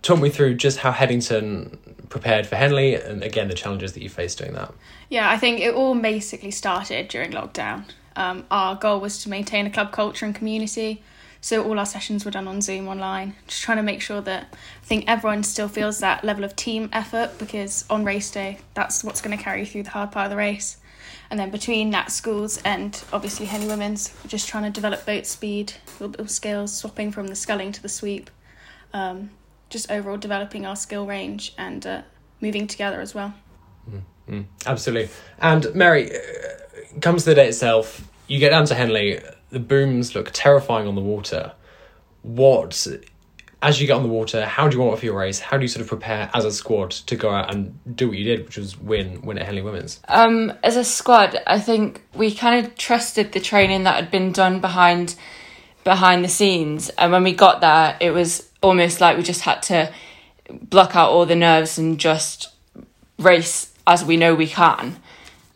Talk 0.02 0.20
me 0.20 0.30
through 0.30 0.56
just 0.56 0.80
how 0.80 0.92
Headington 0.92 1.80
prepared 2.10 2.46
for 2.46 2.56
Henley 2.56 2.96
and 2.96 3.24
again 3.24 3.48
the 3.48 3.56
challenges 3.56 3.94
that 3.94 4.04
you 4.04 4.10
faced 4.10 4.38
doing 4.38 4.54
that. 4.54 4.74
Yeah, 5.10 5.30
I 5.30 5.38
think 5.38 5.60
it 5.60 5.74
all 5.74 5.96
basically 5.96 6.52
started 6.52 7.08
during 7.08 7.32
lockdown. 7.32 7.86
Um, 8.16 8.46
our 8.50 8.76
goal 8.76 9.00
was 9.00 9.22
to 9.24 9.30
maintain 9.30 9.66
a 9.66 9.70
club 9.70 9.92
culture 9.92 10.26
and 10.26 10.34
community, 10.34 11.04
so 11.42 11.64
all 11.64 11.78
our 11.78 11.86
sessions 11.86 12.24
were 12.24 12.32
done 12.32 12.48
on 12.48 12.62
Zoom 12.62 12.88
online, 12.88 13.36
just 13.48 13.62
trying 13.62 13.78
to 13.78 13.84
make 13.84 14.02
sure 14.02 14.22
that 14.22 14.48
I 14.52 14.86
think 14.86 15.06
everyone 15.08 15.44
still 15.44 15.68
feels 15.68 16.00
that 16.00 16.24
level 16.24 16.44
of 16.44 16.56
team 16.56 16.90
effort 16.94 17.38
because 17.38 17.86
on 17.90 18.06
race 18.06 18.32
day, 18.32 18.60
that's 18.74 19.04
what's 19.04 19.22
going 19.22 19.38
to 19.38 19.44
carry 19.44 19.60
you 19.60 19.66
through 19.66 19.84
the 19.84 19.90
hard 19.90 20.12
part 20.12 20.26
of 20.26 20.32
the 20.32 20.38
race. 20.38 20.78
And 21.30 21.40
then 21.40 21.50
between 21.50 21.90
that 21.92 22.12
Schools 22.12 22.62
and 22.64 23.02
obviously 23.12 23.46
Henley 23.46 23.68
Women's, 23.68 24.14
just 24.28 24.48
trying 24.48 24.64
to 24.64 24.70
develop 24.70 25.06
boat 25.06 25.26
speed, 25.26 25.74
little 26.00 26.28
skills, 26.28 26.76
swapping 26.76 27.12
from 27.12 27.28
the 27.28 27.36
sculling 27.36 27.72
to 27.72 27.82
the 27.82 27.90
sweep, 27.90 28.30
um, 28.94 29.32
just 29.70 29.90
overall 29.92 30.18
developing 30.18 30.66
our 30.66 30.76
skill 30.76 31.06
range 31.06 31.54
and 31.58 31.86
uh, 31.86 32.02
moving 32.42 32.68
together 32.68 33.02
as 33.02 33.16
well. 33.16 33.34
Absolutely. 34.66 35.10
And 35.40 35.74
Merry, 35.76 36.12
uh, 36.16 36.20
comes 37.02 37.26
the 37.26 37.36
day 37.36 37.48
itself, 37.48 38.08
you 38.28 38.40
get 38.40 38.50
down 38.50 38.66
to 38.66 38.76
Henley, 38.76 39.20
the 39.50 39.60
booms 39.60 40.16
look 40.16 40.32
terrifying 40.34 40.88
on 40.88 40.96
the 40.96 41.02
water. 41.02 41.54
What, 42.22 42.88
as 43.66 43.82
you 43.82 43.88
get 43.88 43.94
on 43.94 44.04
the 44.04 44.10
water, 44.10 44.46
how 44.46 44.68
do 44.68 44.78
you 44.78 44.84
want 44.84 45.00
for 45.00 45.06
your 45.06 45.18
race? 45.18 45.40
How 45.40 45.58
do 45.58 45.64
you 45.64 45.68
sort 45.68 45.82
of 45.82 45.88
prepare 45.88 46.30
as 46.36 46.46
a 46.46 46.52
squad 46.52 46.92
to 46.92 47.16
go 47.16 47.32
out 47.32 47.52
and 47.52 47.74
do 47.96 48.08
what 48.08 48.18
you 48.18 48.24
did, 48.24 48.46
which 48.46 48.58
was 48.58 48.78
win 48.78 49.24
win 49.24 49.40
at 49.40 49.46
Henley 49.48 49.64
Women's? 49.64 50.00
Um, 50.08 50.54
as 50.64 50.76
a 50.76 50.84
squad, 50.84 51.42
I 51.48 51.60
think 51.60 52.04
we 52.14 52.32
kind 52.32 52.64
of 52.64 52.76
trusted 52.76 53.32
the 53.32 53.40
training 53.40 53.84
that 53.86 53.96
had 53.96 54.12
been 54.12 54.32
done 54.32 54.62
behind 54.62 55.16
behind 55.84 56.24
the 56.24 56.30
scenes, 56.30 56.90
and 56.92 57.12
when 57.12 57.24
we 57.24 57.34
got 57.34 57.60
there, 57.62 57.98
it 58.00 58.12
was 58.12 58.48
almost 58.62 59.02
like 59.02 59.18
we 59.18 59.24
just 59.24 59.42
had 59.42 59.64
to 59.64 59.92
block 60.50 60.96
out 60.96 61.10
all 61.10 61.26
the 61.26 61.36
nerves 61.36 61.80
and 61.80 62.00
just 62.00 62.50
race 63.18 63.74
as 63.88 64.06
we 64.06 64.16
know 64.16 64.36
we 64.36 64.48
can. 64.48 64.98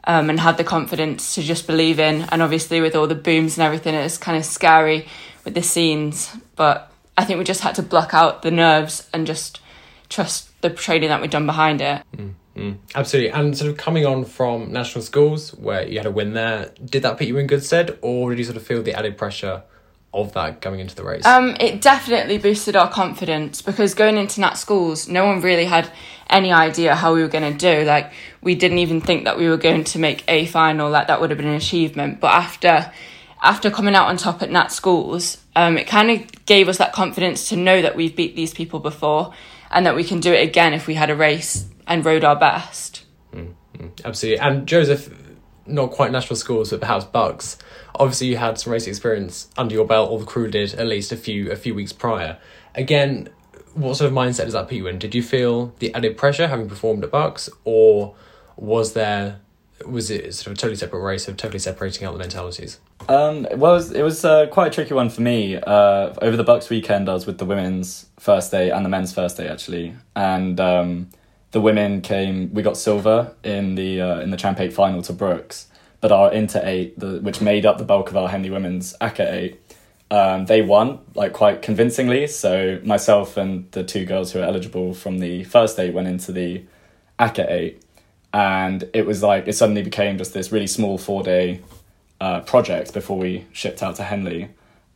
Um, 0.06 0.32
and 0.32 0.40
had 0.40 0.58
the 0.58 0.64
confidence 0.64 1.36
to 1.36 1.44
just 1.44 1.68
believe 1.68 2.00
in, 2.00 2.24
and 2.32 2.42
obviously 2.42 2.82
with 2.82 2.96
all 2.96 3.06
the 3.06 3.14
booms 3.14 3.58
and 3.58 3.66
everything, 3.66 3.94
it 3.94 4.02
was 4.02 4.18
kind 4.18 4.38
of 4.38 4.46
scary 4.46 5.08
with 5.46 5.54
the 5.54 5.62
scenes. 5.62 6.36
But 6.56 6.90
I 7.20 7.26
think 7.26 7.38
we 7.38 7.44
just 7.44 7.62
had 7.62 7.76
to 7.76 7.84
block 7.84 8.14
out 8.14 8.44
the 8.44 8.52
nerves 8.52 9.10
and 9.14 9.28
just 9.28 9.60
trust 10.08 10.50
the 10.62 10.70
training 10.70 11.10
that 11.10 11.20
we'd 11.20 11.32
done 11.32 11.46
behind 11.46 11.82
it. 11.82 12.02
Absolutely. 12.96 13.30
And 13.30 13.58
sort 13.58 13.70
of 13.70 13.78
coming 13.78 14.06
on 14.06 14.24
from 14.24 14.72
national 14.72 15.04
schools 15.04 15.54
where 15.56 15.86
you 15.86 15.98
had 15.98 16.06
a 16.06 16.12
win 16.12 16.34
there, 16.34 16.72
did 16.84 17.04
that 17.04 17.18
put 17.18 17.28
you 17.28 17.38
in 17.38 17.46
good 17.46 17.64
stead, 17.64 17.98
or 18.02 18.30
did 18.30 18.40
you 18.40 18.46
sort 18.46 18.56
of 18.56 18.64
feel 18.64 18.82
the 18.82 18.94
added 18.94 19.18
pressure 19.18 19.64
of 20.14 20.32
that 20.34 20.62
going 20.62 20.80
into 20.80 20.96
the 20.96 21.04
race? 21.04 21.26
Um, 21.26 21.58
it 21.60 21.82
definitely 21.82 22.38
boosted 22.38 22.78
our 22.78 22.90
confidence 22.90 23.62
because 23.62 23.94
going 23.94 24.18
into 24.18 24.40
Nat 24.40 24.54
schools, 24.54 25.10
no 25.10 25.26
one 25.26 25.42
really 25.42 25.66
had 25.66 25.92
any 26.30 26.54
idea 26.54 26.96
how 26.96 27.14
we 27.14 27.22
were 27.22 27.28
going 27.28 27.52
to 27.52 27.58
do. 27.58 27.86
Like, 27.86 28.14
we 28.42 28.56
didn't 28.56 28.78
even 28.78 29.02
think 29.02 29.26
that 29.26 29.38
we 29.38 29.50
were 29.50 29.58
going 29.58 29.84
to 29.84 30.00
make 30.00 30.24
a 30.30 30.46
final. 30.46 30.90
Like, 30.90 31.08
that 31.08 31.20
would 31.20 31.32
have 31.32 31.38
been 31.38 31.48
an 31.48 31.56
achievement. 31.56 32.22
But 32.22 32.32
after 32.34 32.94
after 33.42 33.72
coming 33.72 33.96
out 33.96 34.08
on 34.08 34.18
top 34.18 34.42
at 34.42 34.52
Nat 34.52 34.68
schools, 34.68 35.38
um, 35.56 35.78
it 35.78 35.88
kind 35.88 36.12
of 36.12 36.46
gave 36.46 36.68
us 36.68 36.78
that 36.78 36.94
confidence 36.94 37.50
to 37.50 37.56
know 37.56 37.82
that 37.82 37.96
we've 37.96 38.16
beat 38.16 38.36
these 38.36 38.54
people 38.54 38.80
before 38.80 39.34
and 39.72 39.86
that 39.86 39.96
we 39.96 40.04
can 40.04 40.20
do 40.20 40.34
it 40.34 40.48
again 40.48 40.74
if 40.74 40.88
we 40.88 40.96
had 40.96 41.10
a 41.10 41.16
race 41.16 41.68
and 41.88 42.06
rode 42.06 42.24
our 42.24 42.36
best. 42.36 43.06
Absolutely. 44.04 44.40
And 44.40 44.68
Joseph, 44.68 45.14
not 45.66 45.92
quite 45.92 46.12
national 46.12 46.36
schools, 46.36 46.72
but 46.72 46.82
perhaps 46.82 47.06
Bucks. 47.06 47.58
Obviously, 47.96 48.28
you 48.28 48.38
had 48.38 48.60
some 48.60 48.74
race 48.74 48.88
experience 48.88 49.48
under 49.58 49.74
your 49.74 49.86
belt, 49.86 50.12
or 50.12 50.20
the 50.20 50.26
crew 50.26 50.50
did 50.50 50.74
at 50.76 50.88
least 50.88 51.12
a 51.12 51.18
few 51.18 51.52
a 51.52 51.56
few 51.56 51.74
weeks 51.76 51.94
prior. 51.94 52.38
Again, 52.76 53.30
what 53.74 53.98
sort 53.98 54.10
of 54.10 54.16
mindset 54.16 54.46
does 54.46 54.54
that 54.54 54.68
put 54.68 54.78
you 54.78 54.88
in? 54.88 55.00
Did 55.00 55.16
you 55.16 55.24
feel 55.24 55.74
the 55.80 55.94
added 55.94 56.18
pressure 56.18 56.48
having 56.48 56.68
performed 56.68 57.04
at 57.04 57.12
Bucks, 57.12 57.50
or 57.64 58.16
was 58.56 58.94
there 58.94 59.40
was 59.86 60.12
it 60.12 60.34
sort 60.34 60.48
of 60.48 60.54
a 60.54 60.56
totally 60.56 60.76
separate 60.76 61.02
race 61.02 61.28
of 61.28 61.38
totally 61.38 61.60
separating 61.60 62.06
out 62.06 62.14
the 62.14 62.20
mentalities? 62.20 62.80
Um, 63.08 63.48
well, 63.56 63.74
it 63.74 63.78
was, 63.78 63.92
it 63.92 64.02
was 64.04 64.26
uh, 64.26 64.48
quite 64.48 64.68
a 64.68 64.70
tricky 64.70 64.94
one 64.94 65.10
for 65.10 65.22
me. 65.22 65.56
Uh, 65.56 66.14
over 66.22 66.38
the 66.38 66.44
Bucks 66.44 66.70
weekend, 66.70 67.10
I 67.10 67.14
was 67.14 67.26
with 67.26 67.38
the 67.38 67.46
women's 67.46 68.08
first 68.20 68.52
day 68.52 68.70
and 68.70 68.86
the 68.86 68.90
men's 68.90 69.14
first 69.14 69.38
day 69.38 69.48
actually, 69.48 69.96
and 70.16 70.60
um, 70.60 71.10
the 71.52 71.62
women 71.62 72.02
came. 72.02 72.54
We 72.54 72.62
got 72.62 72.78
silver 72.78 73.34
in 73.44 73.76
the 73.76 74.02
uh, 74.02 74.20
in 74.20 74.32
the 74.32 74.38
Champ 74.38 74.60
Eight 74.60 74.74
final 74.74 75.02
to 75.04 75.14
Brookes, 75.14 75.68
but 76.02 76.12
our 76.12 76.32
Inter 76.32 76.62
Eight, 76.64 77.00
the, 77.00 77.20
which 77.20 77.42
made 77.42 77.66
up 77.66 77.78
the 77.78 77.86
bulk 77.86 78.10
of 78.10 78.18
our 78.18 78.30
Henley 78.30 78.50
Women's 78.50 78.96
ACCA 79.02 79.32
Eight, 79.32 79.76
um, 80.12 80.46
they 80.46 80.62
won 80.62 81.00
like 81.16 81.34
quite 81.34 81.62
convincingly. 81.62 82.28
So 82.28 82.80
myself 82.84 83.38
and 83.38 83.72
the 83.72 83.84
two 83.84 84.06
girls 84.06 84.32
who 84.32 84.40
were 84.40 84.46
eligible 84.46 84.94
from 84.94 85.20
the 85.20 85.44
first 85.46 85.80
eight 85.80 85.94
went 85.94 86.08
into 86.08 86.32
the 86.32 86.64
ACCA 87.20 87.50
Eight, 87.50 87.84
and 88.34 88.88
it 88.94 89.06
was 89.06 89.24
like 89.24 89.48
it 89.48 89.54
suddenly 89.54 89.82
became 89.82 90.18
just 90.18 90.34
this 90.34 90.52
really 90.52 90.68
small 90.68 90.98
four 90.98 91.24
day 91.24 91.62
uh, 92.22 92.42
project 92.42 92.94
before 92.94 93.18
we 93.18 93.46
shipped 93.52 93.82
out 93.82 93.96
to 93.96 94.04
Henley. 94.04 94.50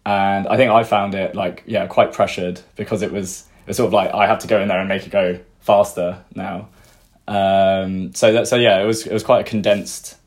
And 0.06 0.48
I 0.48 0.58
think 0.58 0.72
I 0.72 0.84
found 0.84 1.16
it 1.16 1.36
like 1.36 1.64
yeah 1.66 1.88
quite 1.88 2.14
pressured 2.14 2.62
because 2.76 3.02
it 3.02 3.12
was 3.12 3.48
it 3.66 3.68
was 3.68 3.78
sort 3.78 3.88
of 3.88 3.94
like 3.94 4.14
I 4.14 4.28
had 4.28 4.40
to 4.42 4.48
go 4.48 4.60
in 4.62 4.68
there 4.68 4.80
and 4.80 4.90
make 4.90 5.06
it 5.06 5.10
go 5.10 5.40
faster 5.62 6.24
now. 6.36 6.70
Um, 7.28 8.14
so 8.14 8.34
that 8.34 8.48
so 8.48 8.58
yeah 8.58 8.82
it 8.82 8.86
was 8.86 9.08
it 9.08 9.14
was 9.14 9.24
quite 9.24 9.42
a 9.42 9.50
condensed 9.50 10.18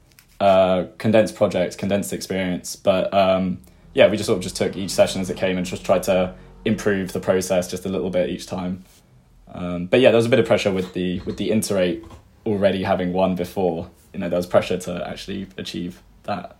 uh, 0.41 0.85
condensed 0.99 1.35
project 1.35 1.79
condensed 1.79 2.13
experience 2.13 2.77
but 2.77 3.13
um, 3.15 3.59
yeah 3.95 4.09
we 4.09 4.17
just 4.17 4.27
sort 4.27 4.39
of 4.39 4.43
just 4.43 4.57
took 4.57 4.77
each 4.77 4.91
session 4.91 5.21
as 5.21 5.31
it 5.31 5.37
came 5.37 5.57
and 5.57 5.67
just 5.67 5.85
tried 5.85 6.03
to 6.05 6.35
improve 6.65 7.13
the 7.13 7.21
process 7.21 7.71
just 7.71 7.85
a 7.85 7.89
little 7.89 8.11
bit 8.11 8.31
each 8.31 8.47
time. 8.47 8.85
Um, 9.53 9.87
but 9.87 10.01
yeah 10.01 10.11
there 10.11 10.17
was 10.17 10.27
a 10.27 10.31
bit 10.31 10.39
of 10.39 10.47
pressure 10.47 10.73
with 10.73 10.95
the 10.95 11.21
with 11.21 11.37
the 11.37 11.51
Inter 11.51 11.79
Eight 11.79 12.05
already 12.47 12.85
having 12.85 13.13
won 13.13 13.35
before 13.35 13.91
you 14.13 14.21
know 14.21 14.29
there 14.29 14.39
was 14.39 14.47
pressure 14.47 14.79
to 14.79 15.07
actually 15.07 15.47
achieve 15.59 16.03
that. 16.23 16.57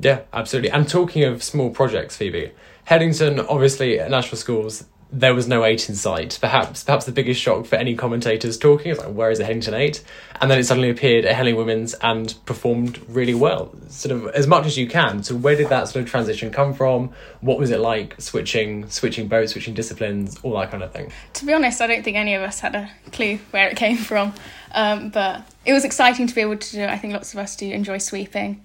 Yeah, 0.00 0.22
absolutely. 0.32 0.70
And 0.70 0.88
talking 0.88 1.24
of 1.24 1.42
small 1.42 1.70
projects, 1.70 2.16
Phoebe, 2.16 2.52
Headington, 2.84 3.38
obviously 3.40 4.00
at 4.00 4.10
national 4.10 4.38
schools, 4.38 4.84
there 5.12 5.34
was 5.34 5.48
no 5.48 5.64
eight 5.64 5.88
in 5.88 5.94
sight. 5.94 6.38
Perhaps, 6.40 6.84
perhaps 6.84 7.04
the 7.04 7.12
biggest 7.12 7.40
shock 7.40 7.66
for 7.66 7.76
any 7.76 7.96
commentators 7.96 8.56
talking 8.56 8.92
is 8.92 8.98
like, 8.98 9.12
where 9.12 9.30
is 9.30 9.38
the 9.38 9.44
Headington 9.44 9.74
eight? 9.74 10.04
And 10.40 10.50
then 10.50 10.58
it 10.58 10.64
suddenly 10.64 10.88
appeared 10.88 11.24
at 11.24 11.34
Henley 11.34 11.52
Women's 11.52 11.94
and 11.94 12.34
performed 12.46 13.00
really 13.08 13.34
well, 13.34 13.74
sort 13.88 14.14
of 14.14 14.28
as 14.28 14.46
much 14.46 14.66
as 14.66 14.78
you 14.78 14.86
can. 14.86 15.22
So 15.22 15.34
where 15.34 15.56
did 15.56 15.68
that 15.68 15.88
sort 15.88 16.04
of 16.04 16.10
transition 16.10 16.50
come 16.50 16.74
from? 16.74 17.10
What 17.40 17.58
was 17.58 17.70
it 17.70 17.80
like 17.80 18.20
switching, 18.20 18.88
switching 18.88 19.26
boats, 19.26 19.52
switching 19.52 19.74
disciplines, 19.74 20.38
all 20.42 20.58
that 20.58 20.70
kind 20.70 20.82
of 20.82 20.92
thing? 20.92 21.12
To 21.34 21.44
be 21.44 21.52
honest, 21.52 21.80
I 21.80 21.88
don't 21.88 22.04
think 22.04 22.16
any 22.16 22.34
of 22.34 22.42
us 22.42 22.60
had 22.60 22.74
a 22.74 22.90
clue 23.10 23.38
where 23.50 23.68
it 23.68 23.76
came 23.76 23.96
from, 23.96 24.32
um, 24.72 25.10
but 25.10 25.42
it 25.66 25.72
was 25.72 25.84
exciting 25.84 26.28
to 26.28 26.34
be 26.34 26.40
able 26.40 26.56
to 26.56 26.72
do. 26.72 26.84
I 26.84 26.96
think 26.96 27.12
lots 27.12 27.34
of 27.34 27.40
us 27.40 27.56
do 27.56 27.70
enjoy 27.70 27.98
sweeping, 27.98 28.64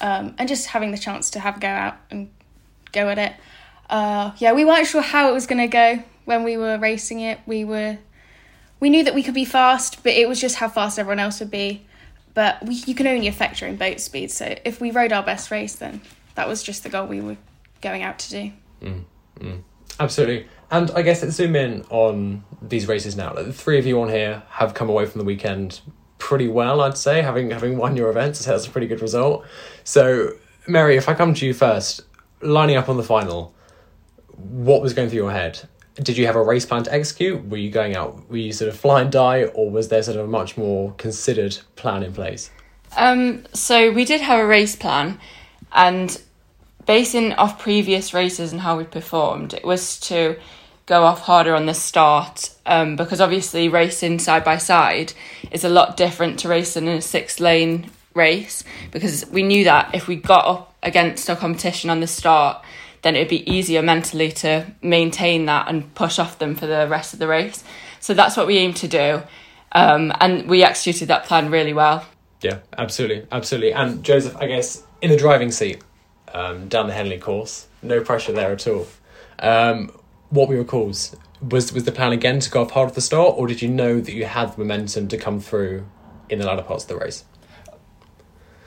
um, 0.00 0.34
and 0.38 0.46
just 0.46 0.66
having 0.66 0.90
the 0.90 0.98
chance 0.98 1.30
to 1.30 1.40
have 1.40 1.56
a 1.56 1.60
go 1.60 1.68
out 1.68 1.96
and 2.10 2.30
go 2.92 3.08
at 3.08 3.18
it. 3.18 3.32
Uh, 3.88 4.32
yeah, 4.38 4.52
we 4.52 4.64
weren't 4.64 4.86
sure 4.86 5.02
how 5.02 5.30
it 5.30 5.32
was 5.32 5.46
going 5.46 5.58
to 5.58 5.68
go 5.68 6.02
when 6.24 6.42
we 6.42 6.56
were 6.56 6.78
racing 6.78 7.20
it. 7.20 7.38
We 7.46 7.64
were, 7.64 7.98
we 8.80 8.90
knew 8.90 9.04
that 9.04 9.14
we 9.14 9.22
could 9.22 9.34
be 9.34 9.44
fast, 9.44 10.02
but 10.02 10.12
it 10.12 10.28
was 10.28 10.40
just 10.40 10.56
how 10.56 10.68
fast 10.68 10.98
everyone 10.98 11.20
else 11.20 11.40
would 11.40 11.50
be. 11.50 11.86
But 12.34 12.64
we, 12.66 12.74
you 12.86 12.94
can 12.94 13.06
only 13.06 13.28
affect 13.28 13.60
your 13.60 13.70
own 13.70 13.76
boat 13.76 14.00
speed. 14.00 14.30
So 14.30 14.56
if 14.64 14.80
we 14.80 14.90
rode 14.90 15.12
our 15.12 15.22
best 15.22 15.50
race, 15.50 15.76
then 15.76 16.00
that 16.34 16.48
was 16.48 16.62
just 16.62 16.82
the 16.82 16.88
goal 16.88 17.06
we 17.06 17.20
were 17.20 17.36
going 17.80 18.02
out 18.02 18.18
to 18.20 18.30
do. 18.30 18.52
Absolutely. 19.98 20.46
And 20.70 20.90
I 20.90 21.02
guess 21.02 21.22
let's 21.22 21.36
zoom 21.36 21.56
in 21.56 21.82
on 21.90 22.44
these 22.60 22.86
races 22.86 23.16
now. 23.16 23.32
Like, 23.34 23.46
the 23.46 23.52
three 23.52 23.78
of 23.78 23.86
you 23.86 24.00
on 24.02 24.08
here 24.08 24.42
have 24.50 24.74
come 24.74 24.90
away 24.90 25.06
from 25.06 25.20
the 25.20 25.24
weekend 25.24 25.80
pretty 26.18 26.48
well, 26.48 26.80
I'd 26.80 26.98
say, 26.98 27.22
having 27.22 27.50
having 27.50 27.76
won 27.78 27.96
your 27.96 28.10
events. 28.10 28.44
That's 28.44 28.66
a 28.66 28.70
pretty 28.70 28.86
good 28.86 29.00
result. 29.00 29.46
So, 29.84 30.32
Merry, 30.66 30.96
if 30.96 31.08
I 31.08 31.14
come 31.14 31.34
to 31.34 31.46
you 31.46 31.54
first, 31.54 32.02
lining 32.40 32.76
up 32.76 32.88
on 32.88 32.96
the 32.96 33.02
final, 33.02 33.54
what 34.36 34.82
was 34.82 34.94
going 34.94 35.08
through 35.08 35.18
your 35.18 35.32
head? 35.32 35.68
Did 35.94 36.18
you 36.18 36.26
have 36.26 36.36
a 36.36 36.42
race 36.42 36.66
plan 36.66 36.82
to 36.84 36.92
execute? 36.92 37.48
Were 37.48 37.56
you 37.56 37.70
going 37.70 37.96
out, 37.96 38.28
were 38.28 38.36
you 38.36 38.52
sort 38.52 38.68
of 38.68 38.78
fly 38.78 39.00
and 39.00 39.10
die, 39.10 39.44
or 39.44 39.70
was 39.70 39.88
there 39.88 40.02
sort 40.02 40.18
of 40.18 40.26
a 40.26 40.28
much 40.28 40.56
more 40.56 40.92
considered 40.98 41.56
plan 41.74 42.02
in 42.02 42.12
place? 42.12 42.50
Um, 42.96 43.44
so 43.52 43.90
we 43.90 44.04
did 44.04 44.20
have 44.20 44.38
a 44.38 44.46
race 44.46 44.76
plan, 44.76 45.18
and 45.72 46.20
basing 46.84 47.32
off 47.34 47.58
previous 47.58 48.14
races 48.14 48.52
and 48.52 48.60
how 48.60 48.76
we 48.76 48.84
performed, 48.84 49.54
it 49.54 49.64
was 49.64 49.98
to 50.00 50.36
go 50.86 51.02
off 51.02 51.22
harder 51.22 51.54
on 51.54 51.66
the 51.66 51.74
start 51.74 52.50
um, 52.64 52.94
because 52.94 53.20
obviously 53.20 53.68
racing 53.68 54.20
side 54.20 54.44
by 54.44 54.56
side 54.56 55.12
is 55.50 55.64
a 55.64 55.68
lot 55.68 55.96
different 55.96 56.38
to 56.38 56.48
racing 56.48 56.86
in 56.86 56.98
a 56.98 57.02
six 57.02 57.40
lane 57.40 57.90
race 58.14 58.62
because 58.92 59.26
we 59.30 59.42
knew 59.42 59.64
that 59.64 59.92
if 59.94 60.06
we 60.06 60.14
got 60.14 60.46
up 60.46 60.74
against 60.82 61.28
our 61.28 61.36
competition 61.36 61.90
on 61.90 61.98
the 61.98 62.06
start 62.06 62.64
then 63.02 63.16
it'd 63.16 63.28
be 63.28 63.48
easier 63.50 63.82
mentally 63.82 64.30
to 64.32 64.66
maintain 64.82 65.46
that 65.46 65.68
and 65.68 65.94
push 65.94 66.18
off 66.18 66.38
them 66.38 66.54
for 66.54 66.66
the 66.66 66.86
rest 66.88 67.12
of 67.12 67.18
the 67.18 67.28
race 67.28 67.64
so 68.00 68.14
that's 68.14 68.36
what 68.36 68.46
we 68.46 68.58
aimed 68.58 68.76
to 68.76 68.88
do 68.88 69.22
um, 69.72 70.12
and 70.20 70.48
we 70.48 70.62
executed 70.62 71.08
that 71.08 71.24
plan 71.24 71.50
really 71.50 71.72
well 71.72 72.04
Yeah, 72.42 72.58
absolutely, 72.76 73.26
absolutely. 73.32 73.72
And 73.72 74.04
Joseph, 74.04 74.36
I 74.36 74.46
guess 74.46 74.82
in 75.00 75.10
the 75.10 75.16
driving 75.16 75.50
seat 75.50 75.82
um, 76.32 76.68
down 76.68 76.86
the 76.86 76.92
Henley 76.92 77.18
course, 77.18 77.66
no 77.82 78.00
pressure 78.02 78.32
there 78.32 78.52
at 78.52 78.66
all. 78.66 78.86
Um, 79.38 79.90
what 80.30 80.48
were 80.48 80.54
your 80.54 80.64
calls? 80.64 81.16
Was 81.40 81.72
was 81.72 81.84
the 81.84 81.92
plan 81.92 82.12
again 82.12 82.40
to 82.40 82.50
go 82.50 82.62
off 82.62 82.70
hard 82.70 82.88
at 82.88 82.94
the 82.94 83.00
start, 83.00 83.34
or 83.36 83.46
did 83.46 83.62
you 83.62 83.68
know 83.68 84.00
that 84.00 84.12
you 84.12 84.24
had 84.26 84.52
the 84.52 84.58
momentum 84.58 85.08
to 85.08 85.16
come 85.16 85.40
through 85.40 85.86
in 86.28 86.38
the 86.38 86.46
latter 86.46 86.62
parts 86.62 86.84
of 86.84 86.88
the 86.88 86.96
race? 86.96 87.24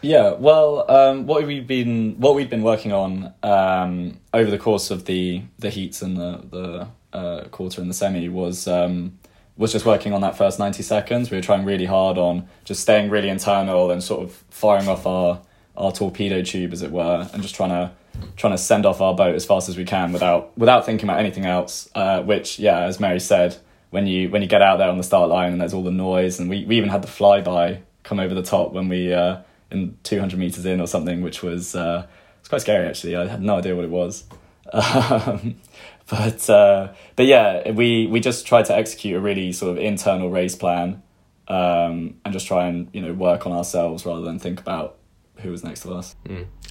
Yeah, 0.01 0.31
well, 0.33 0.89
um, 0.89 1.27
what 1.27 1.45
we've 1.45 1.67
been 1.67 2.15
what 2.19 2.35
we've 2.35 2.49
been 2.49 2.63
working 2.63 2.93
on 2.93 3.33
um, 3.43 4.19
over 4.33 4.49
the 4.49 4.57
course 4.57 4.91
of 4.91 5.05
the 5.05 5.43
the 5.57 5.69
heats 5.69 6.01
and 6.01 6.15
the 6.15 6.41
the 6.49 7.17
uh, 7.17 7.43
quarter 7.49 7.81
and 7.81 7.89
the 7.89 7.93
semi 7.93 8.29
was 8.29 8.67
um, 8.67 9.19
was 9.57 9.73
just 9.73 9.85
working 9.85 10.13
on 10.13 10.21
that 10.21 10.37
first 10.37 10.57
ninety 10.57 10.83
seconds. 10.83 11.29
We 11.29 11.37
were 11.37 11.43
trying 11.43 11.65
really 11.65 11.85
hard 11.85 12.17
on 12.17 12.47
just 12.63 12.81
staying 12.81 13.09
really 13.09 13.29
internal 13.29 13.91
and 13.91 14.01
sort 14.01 14.23
of 14.23 14.31
firing 14.49 14.87
off 14.87 15.05
our 15.05 15.41
our 15.75 15.91
torpedo 15.91 16.41
tube, 16.41 16.71
as 16.73 16.81
it 16.81 16.91
were, 16.91 17.27
and 17.33 17.41
just 17.41 17.55
trying 17.55 17.69
to 17.69 17.91
trying 18.35 18.53
to 18.53 18.57
send 18.57 18.85
off 18.85 19.01
our 19.01 19.13
boat 19.13 19.35
as 19.35 19.45
fast 19.45 19.69
as 19.69 19.77
we 19.77 19.85
can 19.85 20.13
without 20.13 20.57
without 20.57 20.85
thinking 20.85 21.09
about 21.09 21.19
anything 21.19 21.45
else. 21.45 21.89
Uh, 21.93 22.21
which, 22.21 22.57
yeah, 22.57 22.83
as 22.83 22.99
Merry 22.99 23.19
said, 23.19 23.57
when 23.89 24.07
you 24.07 24.29
when 24.29 24.41
you 24.41 24.47
get 24.47 24.61
out 24.61 24.77
there 24.77 24.89
on 24.89 24.97
the 24.97 25.03
start 25.03 25.29
line 25.29 25.51
and 25.51 25.59
there's 25.59 25.73
all 25.73 25.83
the 25.83 25.91
noise, 25.91 26.39
and 26.39 26.49
we, 26.49 26.63
we 26.65 26.77
even 26.77 26.89
had 26.89 27.01
the 27.01 27.07
flyby 27.07 27.81
come 28.03 28.19
over 28.19 28.33
the 28.33 28.43
top 28.43 28.71
when 28.71 28.87
we 28.87 29.13
uh, 29.13 29.37
in 29.71 29.97
two 30.03 30.19
hundred 30.19 30.39
meters 30.39 30.65
in 30.65 30.81
or 30.81 30.87
something, 30.87 31.21
which 31.21 31.43
was 31.43 31.75
uh, 31.75 32.05
it's 32.39 32.49
quite 32.49 32.61
scary 32.61 32.87
actually. 32.87 33.15
I 33.15 33.27
had 33.27 33.41
no 33.41 33.57
idea 33.57 33.75
what 33.75 33.85
it 33.85 33.91
was. 33.91 34.25
Um, 34.71 35.55
but 36.09 36.49
uh, 36.49 36.93
but 37.15 37.25
yeah, 37.25 37.71
we 37.71 38.07
we 38.07 38.19
just 38.19 38.47
tried 38.47 38.65
to 38.65 38.75
execute 38.75 39.15
a 39.15 39.19
really 39.19 39.51
sort 39.51 39.71
of 39.71 39.77
internal 39.77 40.29
race 40.29 40.55
plan, 40.55 41.03
um, 41.47 42.15
and 42.25 42.33
just 42.33 42.47
try 42.47 42.67
and 42.67 42.89
you 42.93 43.01
know 43.01 43.13
work 43.13 43.45
on 43.45 43.51
ourselves 43.51 44.05
rather 44.05 44.21
than 44.21 44.39
think 44.39 44.59
about 44.59 44.97
who 45.37 45.51
was 45.51 45.63
next 45.63 45.81
to 45.81 45.93
us. 45.93 46.15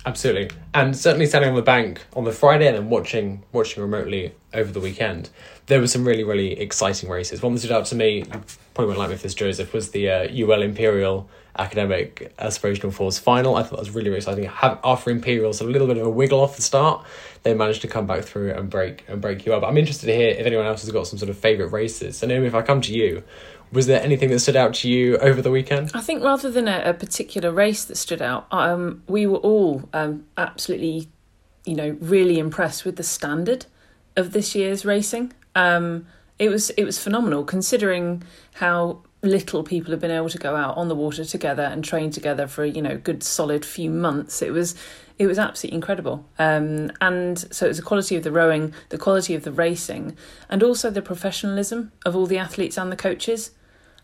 Absolutely, 0.04 0.50
and 0.74 0.96
certainly 0.96 1.26
standing 1.26 1.50
on 1.50 1.56
the 1.56 1.62
bank 1.62 2.04
on 2.14 2.24
the 2.24 2.32
Friday 2.32 2.66
and 2.66 2.76
then 2.76 2.90
watching 2.90 3.44
watching 3.52 3.82
remotely 3.82 4.34
over 4.52 4.72
the 4.72 4.80
weekend, 4.80 5.30
there 5.68 5.80
were 5.80 5.86
some 5.86 6.04
really 6.04 6.24
really 6.24 6.58
exciting 6.58 7.08
races. 7.08 7.40
One 7.42 7.54
that 7.54 7.60
stood 7.60 7.72
out 7.72 7.86
to 7.86 7.94
me, 7.94 8.24
probably 8.74 8.86
won't 8.86 8.98
like 8.98 9.10
me 9.10 9.16
this, 9.16 9.34
Joseph, 9.34 9.72
was 9.72 9.90
the 9.90 10.10
uh, 10.10 10.28
UL 10.46 10.62
Imperial 10.62 11.28
Academic 11.58 12.34
Aspirational 12.38 12.92
Force 12.92 13.18
final. 13.18 13.56
I 13.56 13.62
thought 13.62 13.76
that 13.76 13.80
was 13.80 13.90
really 13.90 14.08
really 14.08 14.18
exciting. 14.18 14.44
Have, 14.44 14.78
after 14.82 15.10
Imperials 15.10 15.60
a 15.60 15.64
little 15.64 15.86
bit 15.86 15.98
of 15.98 16.06
a 16.06 16.10
wiggle 16.10 16.40
off 16.40 16.56
the 16.56 16.62
start, 16.62 17.04
they 17.42 17.54
managed 17.54 17.82
to 17.82 17.88
come 17.88 18.06
back 18.06 18.24
through 18.24 18.52
and 18.52 18.68
break 18.68 19.04
and 19.08 19.20
break 19.20 19.46
you 19.46 19.54
up. 19.54 19.62
I'm 19.62 19.76
interested 19.76 20.06
to 20.06 20.16
hear 20.16 20.30
if 20.30 20.46
anyone 20.46 20.66
else 20.66 20.82
has 20.82 20.90
got 20.90 21.06
some 21.06 21.18
sort 21.18 21.30
of 21.30 21.38
favourite 21.38 21.72
races. 21.72 22.18
So 22.18 22.26
Naomi, 22.26 22.46
if 22.46 22.54
I 22.54 22.62
come 22.62 22.80
to 22.82 22.92
you, 22.92 23.22
was 23.72 23.86
there 23.86 24.02
anything 24.02 24.30
that 24.30 24.38
stood 24.38 24.56
out 24.56 24.74
to 24.74 24.88
you 24.88 25.18
over 25.18 25.42
the 25.42 25.50
weekend? 25.50 25.90
I 25.94 26.00
think 26.00 26.22
rather 26.22 26.50
than 26.50 26.68
a, 26.68 26.82
a 26.86 26.94
particular 26.94 27.52
race 27.52 27.84
that 27.84 27.96
stood 27.96 28.22
out, 28.22 28.46
um, 28.50 29.02
we 29.06 29.26
were 29.26 29.38
all 29.38 29.88
um, 29.92 30.24
absolutely, 30.36 31.08
you 31.64 31.74
know, 31.74 31.96
really 32.00 32.38
impressed 32.38 32.84
with 32.84 32.96
the 32.96 33.02
standard 33.02 33.66
of 34.16 34.32
this 34.32 34.54
year's 34.54 34.84
racing. 34.84 35.32
Um, 35.54 36.06
it 36.38 36.48
was 36.50 36.70
it 36.70 36.84
was 36.84 36.98
phenomenal 36.98 37.44
considering 37.44 38.22
how 38.54 39.02
little 39.22 39.64
people 39.64 39.90
have 39.90 40.00
been 40.00 40.12
able 40.12 40.28
to 40.28 40.38
go 40.38 40.54
out 40.54 40.76
on 40.76 40.86
the 40.86 40.94
water 40.94 41.24
together 41.24 41.64
and 41.64 41.82
train 41.84 42.10
together 42.10 42.46
for 42.46 42.64
you 42.64 42.80
know 42.80 42.96
good 42.96 43.22
solid 43.22 43.64
few 43.64 43.90
months. 43.90 44.42
It 44.42 44.52
was 44.52 44.74
it 45.18 45.26
was 45.26 45.38
absolutely 45.38 45.76
incredible. 45.76 46.24
Um, 46.38 46.92
and 47.00 47.38
so 47.52 47.66
it 47.66 47.70
was 47.70 47.78
the 47.78 47.82
quality 47.82 48.14
of 48.14 48.22
the 48.22 48.30
rowing, 48.30 48.72
the 48.90 48.98
quality 48.98 49.34
of 49.34 49.42
the 49.42 49.50
racing, 49.50 50.16
and 50.48 50.62
also 50.62 50.90
the 50.90 51.02
professionalism 51.02 51.90
of 52.06 52.14
all 52.14 52.26
the 52.26 52.38
athletes 52.38 52.78
and 52.78 52.92
the 52.92 52.96
coaches 52.96 53.50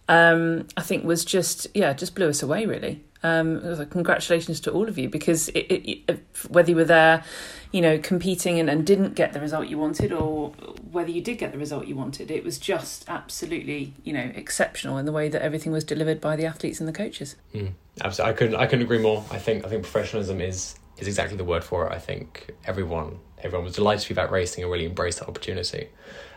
um, 0.08 0.66
I 0.76 0.82
think 0.82 1.04
was 1.04 1.24
just 1.24 1.66
yeah 1.74 1.92
just 1.92 2.14
blew 2.14 2.28
us 2.28 2.42
away 2.42 2.66
really. 2.66 3.04
Um, 3.24 3.86
congratulations 3.86 4.60
to 4.60 4.70
all 4.70 4.86
of 4.86 4.98
you 4.98 5.08
because 5.08 5.48
it, 5.48 5.60
it, 5.60 6.20
whether 6.50 6.70
you 6.70 6.76
were 6.76 6.84
there, 6.84 7.24
you 7.72 7.80
know, 7.80 7.98
competing 7.98 8.60
and, 8.60 8.68
and 8.68 8.86
didn't 8.86 9.14
get 9.14 9.32
the 9.32 9.40
result 9.40 9.66
you 9.68 9.78
wanted, 9.78 10.12
or 10.12 10.50
whether 10.92 11.10
you 11.10 11.22
did 11.22 11.38
get 11.38 11.50
the 11.50 11.56
result 11.56 11.86
you 11.86 11.96
wanted, 11.96 12.30
it 12.30 12.44
was 12.44 12.58
just 12.58 13.08
absolutely, 13.08 13.94
you 14.04 14.12
know, 14.12 14.30
exceptional 14.34 14.98
in 14.98 15.06
the 15.06 15.12
way 15.12 15.30
that 15.30 15.40
everything 15.40 15.72
was 15.72 15.84
delivered 15.84 16.20
by 16.20 16.36
the 16.36 16.44
athletes 16.44 16.80
and 16.80 16.88
the 16.88 16.92
coaches. 16.92 17.36
Mm, 17.54 17.72
absolutely, 18.02 18.32
I 18.32 18.36
couldn't. 18.36 18.56
I 18.56 18.66
couldn't 18.66 18.84
agree 18.84 18.98
more. 18.98 19.24
I 19.30 19.38
think. 19.38 19.64
I 19.64 19.70
think 19.70 19.82
professionalism 19.82 20.42
is 20.42 20.78
is 20.98 21.08
exactly 21.08 21.38
the 21.38 21.44
word 21.44 21.64
for 21.64 21.86
it. 21.86 21.92
I 21.92 21.98
think 21.98 22.50
everyone 22.66 23.20
everyone 23.42 23.64
was 23.64 23.74
delighted 23.74 24.02
to 24.02 24.08
be 24.08 24.14
back 24.14 24.30
racing 24.30 24.64
and 24.64 24.70
really 24.70 24.86
embraced 24.86 25.20
that 25.20 25.28
opportunity. 25.28 25.88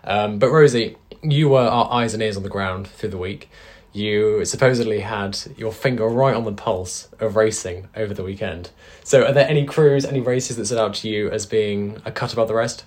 Um, 0.05 0.39
but 0.39 0.49
Rosie, 0.51 0.95
you 1.21 1.49
were 1.49 1.59
our 1.59 1.91
eyes 1.91 2.13
and 2.13 2.23
ears 2.23 2.37
on 2.37 2.43
the 2.43 2.49
ground 2.49 2.87
through 2.87 3.09
the 3.09 3.17
week. 3.17 3.49
You 3.97 4.45
supposedly 4.45 4.99
had 4.99 5.39
your 5.57 5.71
finger 5.71 6.07
right 6.07 6.35
on 6.35 6.43
the 6.43 6.51
pulse 6.51 7.09
of 7.19 7.35
racing 7.35 7.87
over 7.95 8.13
the 8.13 8.23
weekend. 8.23 8.69
So, 9.03 9.25
are 9.25 9.33
there 9.33 9.49
any 9.49 9.65
crews, 9.65 10.05
any 10.05 10.21
races 10.21 10.55
that 10.57 10.67
stood 10.67 10.77
out 10.77 10.93
to 10.95 11.09
you 11.09 11.31
as 11.31 11.47
being 11.47 11.99
a 12.05 12.11
cut 12.11 12.31
above 12.31 12.47
the 12.47 12.53
rest? 12.53 12.85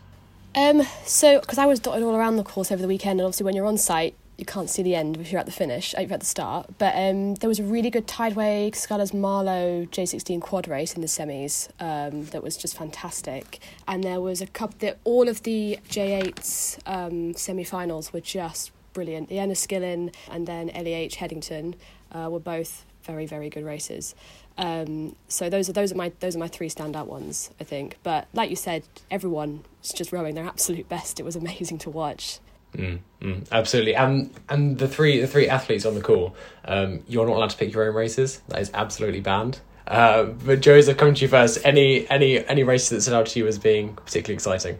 Um, 0.54 0.82
so, 1.04 1.40
because 1.40 1.58
I 1.58 1.66
was 1.66 1.80
dotted 1.80 2.04
all 2.04 2.14
around 2.14 2.36
the 2.36 2.44
course 2.44 2.70
over 2.70 2.80
the 2.80 2.86
weekend, 2.86 3.18
and 3.18 3.26
obviously 3.26 3.42
when 3.42 3.56
you're 3.56 3.66
on 3.66 3.76
site, 3.76 4.14
you 4.36 4.44
can't 4.44 4.70
see 4.70 4.84
the 4.84 4.94
end 4.94 5.16
if 5.16 5.32
you're 5.32 5.40
at 5.40 5.46
the 5.46 5.52
finish, 5.52 5.94
if 5.94 6.02
you're 6.08 6.14
at 6.14 6.20
the 6.20 6.26
start. 6.26 6.78
But 6.78 6.94
um, 6.94 7.34
there 7.34 7.48
was 7.48 7.58
a 7.58 7.64
really 7.64 7.90
good 7.90 8.06
Tideway 8.06 8.70
Scullers 8.76 9.12
Marlow 9.12 9.86
J16 9.86 10.40
quad 10.40 10.68
race 10.68 10.94
in 10.94 11.00
the 11.00 11.08
semis 11.08 11.70
um, 11.80 12.26
that 12.26 12.44
was 12.44 12.56
just 12.56 12.78
fantastic. 12.78 13.58
And 13.88 14.04
there 14.04 14.20
was 14.20 14.40
a 14.40 14.46
couple 14.46 14.76
that 14.78 14.98
all 15.02 15.28
of 15.28 15.42
the 15.42 15.80
J8's 15.88 16.78
um, 16.86 17.34
semi-finals 17.34 18.12
were 18.12 18.20
just 18.20 18.70
brilliant. 18.92 19.28
The 19.28 19.36
Enniskillen 19.36 20.14
and 20.30 20.46
then 20.46 20.68
LEH 20.68 21.16
Headington 21.16 21.74
uh, 22.12 22.28
were 22.30 22.40
both 22.40 22.84
very 23.04 23.26
very 23.26 23.48
good 23.48 23.64
races. 23.64 24.14
Um, 24.58 25.16
so 25.28 25.48
those 25.48 25.68
are 25.68 25.72
those 25.72 25.92
are 25.92 25.96
my 25.96 26.12
those 26.20 26.36
are 26.36 26.38
my 26.38 26.48
three 26.48 26.68
standout 26.68 27.06
ones, 27.06 27.50
I 27.60 27.64
think. 27.64 27.96
But 28.02 28.28
like 28.32 28.50
you 28.50 28.56
said, 28.56 28.82
everyone 29.10 29.64
was 29.80 29.92
just 29.92 30.12
rowing 30.12 30.34
their 30.34 30.46
absolute 30.54 30.88
best. 30.88 31.20
It 31.20 31.24
was 31.24 31.36
amazing 31.36 31.78
to 31.78 31.90
watch. 31.90 32.40
Mm, 32.74 33.00
mm, 33.20 33.48
absolutely, 33.50 33.96
and 33.96 34.30
and 34.48 34.78
the 34.78 34.86
three 34.86 35.20
the 35.20 35.26
three 35.26 35.48
athletes 35.48 35.84
on 35.84 35.94
the 35.94 36.00
call, 36.00 36.36
um, 36.66 37.02
you're 37.08 37.26
not 37.26 37.36
allowed 37.36 37.50
to 37.50 37.56
pick 37.56 37.72
your 37.72 37.88
own 37.88 37.94
races. 37.94 38.42
That 38.48 38.60
is 38.60 38.70
absolutely 38.74 39.20
banned. 39.20 39.60
Uh, 39.88 40.24
but 40.24 40.60
Joseph, 40.60 40.96
come 40.96 41.14
to 41.14 41.22
you 41.22 41.28
first. 41.28 41.58
Any 41.64 42.08
any 42.08 42.46
any 42.46 42.62
races 42.62 42.90
that 42.90 43.00
stood 43.00 43.14
out 43.14 43.26
to 43.26 43.38
you 43.40 43.46
as 43.48 43.58
being 43.58 43.94
particularly 43.94 44.34
exciting? 44.34 44.78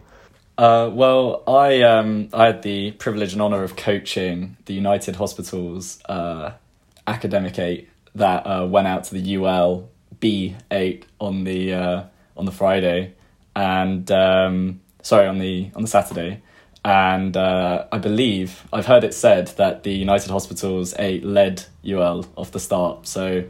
Uh, 0.61 0.91
well, 0.93 1.41
I 1.47 1.81
um, 1.81 2.29
I 2.31 2.45
had 2.45 2.61
the 2.61 2.91
privilege 2.91 3.33
and 3.33 3.41
honour 3.41 3.63
of 3.63 3.75
coaching 3.75 4.57
the 4.65 4.75
United 4.75 5.15
Hospitals 5.15 5.99
uh, 6.05 6.51
Academic 7.07 7.57
Eight 7.57 7.89
that 8.13 8.45
uh, 8.45 8.67
went 8.67 8.85
out 8.85 9.05
to 9.05 9.15
the 9.15 9.37
UL 9.37 9.89
B 10.19 10.55
Eight 10.69 11.07
on 11.19 11.45
the 11.45 11.73
uh, 11.73 12.03
on 12.37 12.45
the 12.45 12.51
Friday, 12.51 13.15
and 13.55 14.11
um, 14.11 14.81
sorry 15.01 15.25
on 15.27 15.39
the 15.39 15.71
on 15.73 15.81
the 15.81 15.87
Saturday, 15.87 16.43
and 16.85 17.35
uh, 17.35 17.87
I 17.91 17.97
believe 17.97 18.63
I've 18.71 18.85
heard 18.85 19.03
it 19.03 19.15
said 19.15 19.47
that 19.57 19.81
the 19.81 19.93
United 19.93 20.29
Hospitals 20.29 20.93
Eight 20.99 21.25
led 21.25 21.65
UL 21.83 22.27
off 22.35 22.51
the 22.51 22.59
start, 22.59 23.07
so 23.07 23.45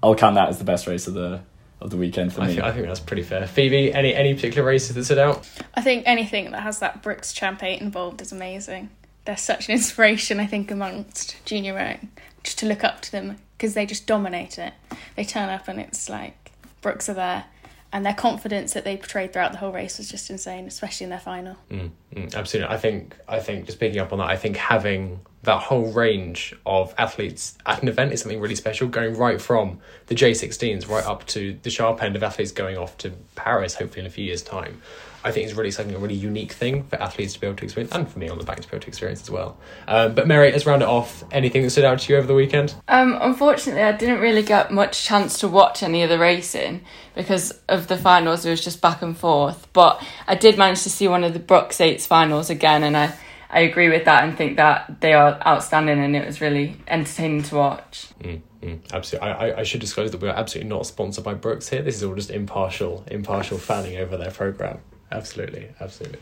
I'll 0.00 0.14
count 0.14 0.36
that 0.36 0.48
as 0.48 0.58
the 0.58 0.64
best 0.64 0.86
race 0.86 1.08
of 1.08 1.14
the 1.14 1.40
of 1.84 1.90
the 1.90 1.96
weekend 1.96 2.32
for 2.32 2.42
I 2.42 2.46
me. 2.46 2.54
think, 2.54 2.64
I 2.64 2.72
think 2.72 2.86
that's 2.86 3.00
pretty 3.00 3.22
fair. 3.22 3.46
Phoebe, 3.46 3.92
any 3.92 4.14
any 4.14 4.34
particular 4.34 4.66
races 4.66 4.94
that 4.94 5.04
stood 5.04 5.18
out? 5.18 5.48
I 5.74 5.80
think 5.82 6.04
anything 6.06 6.50
that 6.52 6.62
has 6.62 6.78
that 6.78 7.02
Brookes 7.02 7.32
Champ 7.32 7.62
8 7.62 7.80
involved 7.80 8.20
is 8.20 8.32
amazing. 8.32 8.90
They're 9.24 9.36
such 9.36 9.68
an 9.68 9.74
inspiration, 9.74 10.40
I 10.40 10.46
think, 10.46 10.70
amongst 10.70 11.44
junior 11.44 11.74
rowing, 11.74 12.10
just 12.42 12.58
to 12.60 12.66
look 12.66 12.84
up 12.84 13.00
to 13.02 13.12
them 13.12 13.38
because 13.56 13.74
they 13.74 13.86
just 13.86 14.06
dominate 14.06 14.58
it. 14.58 14.72
They 15.16 15.24
turn 15.24 15.48
up 15.48 15.68
and 15.68 15.78
it's 15.78 16.08
like 16.08 16.52
Brookes 16.80 17.08
are 17.08 17.14
there, 17.14 17.44
and 17.92 18.06
their 18.06 18.14
confidence 18.14 18.72
that 18.72 18.84
they 18.84 18.96
portrayed 18.96 19.32
throughout 19.32 19.52
the 19.52 19.58
whole 19.58 19.72
race 19.72 19.98
was 19.98 20.08
just 20.08 20.30
insane, 20.30 20.66
especially 20.66 21.04
in 21.04 21.10
their 21.10 21.20
final. 21.20 21.56
Mm, 21.70 21.90
mm, 22.14 22.34
absolutely. 22.34 22.74
I 22.74 22.78
think 22.78 23.16
I 23.28 23.38
think 23.38 23.66
just 23.66 23.78
picking 23.78 24.00
up 24.00 24.12
on 24.12 24.18
that, 24.18 24.28
I 24.28 24.36
think 24.36 24.56
having 24.56 25.20
that 25.42 25.58
whole 25.58 25.92
range 25.92 26.54
of 26.64 26.94
athletes 26.96 27.58
at 27.66 27.82
an 27.82 27.88
event 27.88 28.12
is 28.12 28.22
something 28.22 28.40
really 28.40 28.54
special. 28.54 28.88
Going 28.88 29.16
right 29.16 29.40
from 29.40 29.78
the 30.06 30.14
J16s 30.14 30.88
right 30.88 31.04
up 31.04 31.26
to 31.28 31.58
the 31.62 31.70
sharp 31.70 32.02
end 32.02 32.16
of 32.16 32.22
athletes 32.22 32.52
going 32.52 32.78
off 32.78 32.96
to 32.98 33.10
Paris, 33.34 33.74
hopefully 33.74 34.00
in 34.00 34.06
a 34.06 34.10
few 34.10 34.24
years' 34.24 34.42
time. 34.42 34.80
I 35.24 35.30
think 35.30 35.46
it's 35.46 35.56
really 35.56 35.70
something 35.70 35.94
a 35.94 35.98
really 35.98 36.14
unique 36.14 36.52
thing 36.52 36.84
for 36.84 37.00
athletes 37.00 37.34
to 37.34 37.40
be 37.40 37.46
able 37.46 37.56
to 37.56 37.64
experience, 37.64 37.94
and 37.94 38.08
for 38.08 38.18
me 38.18 38.28
on 38.28 38.38
the 38.38 38.44
back 38.44 38.60
to 38.60 38.68
be 38.68 38.76
able 38.76 38.82
to 38.82 38.88
experience 38.88 39.22
as 39.22 39.30
well. 39.30 39.58
Um, 39.86 40.14
but 40.14 40.26
Merry, 40.26 40.50
let's 40.50 40.66
round 40.66 40.82
it 40.82 40.88
off. 40.88 41.24
Anything 41.30 41.62
that 41.62 41.70
stood 41.70 41.84
out 41.84 42.00
to 42.00 42.12
you 42.12 42.18
over 42.18 42.26
the 42.26 42.34
weekend? 42.34 42.74
Um, 42.88 43.16
unfortunately, 43.20 43.82
I 43.82 43.92
didn't 43.92 44.20
really 44.20 44.42
get 44.42 44.72
much 44.72 45.04
chance 45.04 45.38
to 45.40 45.48
watch 45.48 45.82
any 45.82 46.02
of 46.02 46.08
the 46.08 46.18
racing 46.18 46.82
because 47.14 47.52
of 47.68 47.86
the 47.86 47.96
finals. 47.96 48.44
It 48.44 48.50
was 48.50 48.64
just 48.64 48.80
back 48.80 49.02
and 49.02 49.16
forth. 49.16 49.68
But 49.72 50.04
I 50.26 50.34
did 50.34 50.58
manage 50.58 50.82
to 50.82 50.90
see 50.90 51.08
one 51.08 51.24
of 51.24 51.32
the 51.32 51.38
Brookes 51.38 51.80
Eights 51.80 52.06
finals 52.06 52.50
again, 52.50 52.82
and 52.82 52.96
I, 52.96 53.14
I 53.50 53.60
agree 53.60 53.88
with 53.88 54.04
that 54.06 54.24
and 54.24 54.36
think 54.36 54.56
that 54.56 55.00
they 55.00 55.12
are 55.12 55.40
outstanding, 55.46 56.00
and 56.00 56.16
it 56.16 56.26
was 56.26 56.40
really 56.40 56.76
entertaining 56.88 57.42
to 57.44 57.54
watch. 57.54 58.08
Mm, 58.20 58.40
mm, 58.62 58.92
absolutely. 58.92 59.28
I, 59.28 59.48
I, 59.48 59.58
I 59.60 59.62
should 59.62 59.80
disclose 59.80 60.10
that 60.10 60.20
we're 60.20 60.30
absolutely 60.30 60.70
not 60.70 60.86
sponsored 60.86 61.24
by 61.24 61.34
Brookes 61.34 61.68
here. 61.68 61.82
This 61.82 61.96
is 61.96 62.02
all 62.02 62.14
just 62.14 62.30
impartial, 62.30 63.04
impartial 63.08 63.58
fanning 63.58 63.98
over 63.98 64.16
their 64.16 64.30
program. 64.30 64.80
Absolutely, 65.12 65.68
absolutely. 65.78 66.18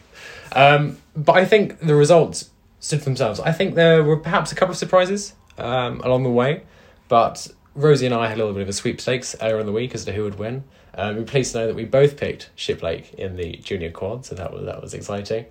Um, 0.53 0.99
but 1.17 1.37
I 1.37 1.45
think 1.45 1.79
the 1.79 1.95
results 1.95 2.51
stood 2.81 2.99
for 2.99 3.05
themselves. 3.05 3.39
I 3.41 3.53
think 3.53 3.75
there 3.75 4.03
were 4.03 4.17
perhaps 4.17 4.51
a 4.53 4.55
couple 4.55 4.73
of 4.73 4.79
surprises 4.79 5.35
um, 5.59 6.01
along 6.01 6.25
the 6.25 6.31
way, 6.31 6.63
but 7.09 7.49
Rosie 7.75 8.07
and 8.07 8.15
I 8.15 8.27
had 8.27 8.37
a 8.37 8.41
little 8.41 8.53
bit 8.53 8.63
of 8.63 8.69
a 8.69 8.73
sweepstakes 8.73 9.37
earlier 9.41 9.61
in 9.61 9.67
the 9.67 9.73
week 9.73 9.95
as 9.95 10.05
to 10.07 10.13
who 10.13 10.25
would 10.25 10.39
win. 10.39 10.65
Um, 10.95 11.17
we're 11.17 11.23
pleased 11.23 11.53
to 11.53 11.59
know 11.59 11.67
that 11.69 11.77
we 11.77 11.85
both 11.85 12.17
picked 12.17 12.51
Shiplake 12.57 13.15
in 13.15 13.37
the 13.37 13.53
junior 13.59 13.93
quad, 13.93 14.27
so 14.27 14.35
that 14.35 14.53
was 14.53 14.65
that 14.65 14.83
was 14.83 14.93
exciting. 14.93 15.47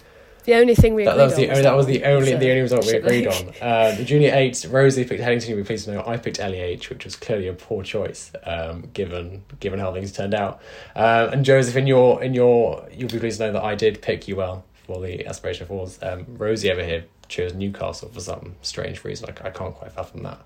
The 0.49 0.55
only 0.55 0.73
thing 0.73 0.95
we 0.95 1.05
That, 1.05 1.11
agreed 1.11 1.19
that 1.19 1.25
was 1.25 1.35
the 1.35 1.45
on 1.45 1.51
only, 1.51 1.61
that 1.61 1.75
was 1.75 1.85
the 1.85 2.03
only 2.05 2.31
so 2.31 2.37
the 2.39 2.49
only 2.49 2.61
result 2.61 2.85
we 2.87 2.93
agreed 2.93 3.27
on. 3.27 3.53
Uh, 3.61 3.95
the 3.95 4.03
junior 4.03 4.33
eights, 4.33 4.65
Rosie 4.65 5.05
picked 5.05 5.21
Headington. 5.21 5.55
We're 5.55 5.63
pleased 5.63 5.85
to 5.85 5.93
know 5.93 6.03
I 6.07 6.17
picked 6.17 6.39
LEH, 6.39 6.89
which 6.89 7.05
was 7.05 7.15
clearly 7.15 7.47
a 7.49 7.53
poor 7.53 7.83
choice 7.83 8.31
um, 8.45 8.89
given 8.93 9.43
given 9.59 9.77
how 9.79 9.93
things 9.93 10.11
turned 10.11 10.33
out. 10.33 10.59
Uh, 10.95 11.29
and 11.31 11.45
Joseph, 11.45 11.75
in 11.75 11.85
your 11.85 12.23
in 12.23 12.33
your 12.33 12.83
you'll 12.91 13.09
be 13.09 13.19
pleased 13.19 13.37
to 13.37 13.45
know 13.45 13.53
that 13.53 13.63
I 13.63 13.75
did 13.75 14.01
pick 14.01 14.27
you 14.27 14.37
well 14.37 14.65
for 14.87 14.99
the 14.99 15.23
aspiration 15.27 15.67
awards. 15.69 15.99
Um, 16.01 16.25
Rosie 16.29 16.71
over 16.71 16.83
here 16.83 17.05
chose 17.27 17.53
Newcastle 17.53 18.09
for 18.09 18.19
some 18.19 18.55
strange 18.63 19.03
reason. 19.03 19.29
I, 19.29 19.49
I 19.49 19.51
can't 19.51 19.75
quite 19.75 19.91
fathom 19.91 20.23
that. 20.23 20.41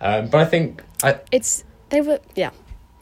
Um, 0.00 0.28
but 0.28 0.40
I 0.40 0.44
think 0.44 0.84
I, 1.02 1.18
It's 1.32 1.64
they 1.88 2.00
were 2.00 2.20
yeah. 2.36 2.52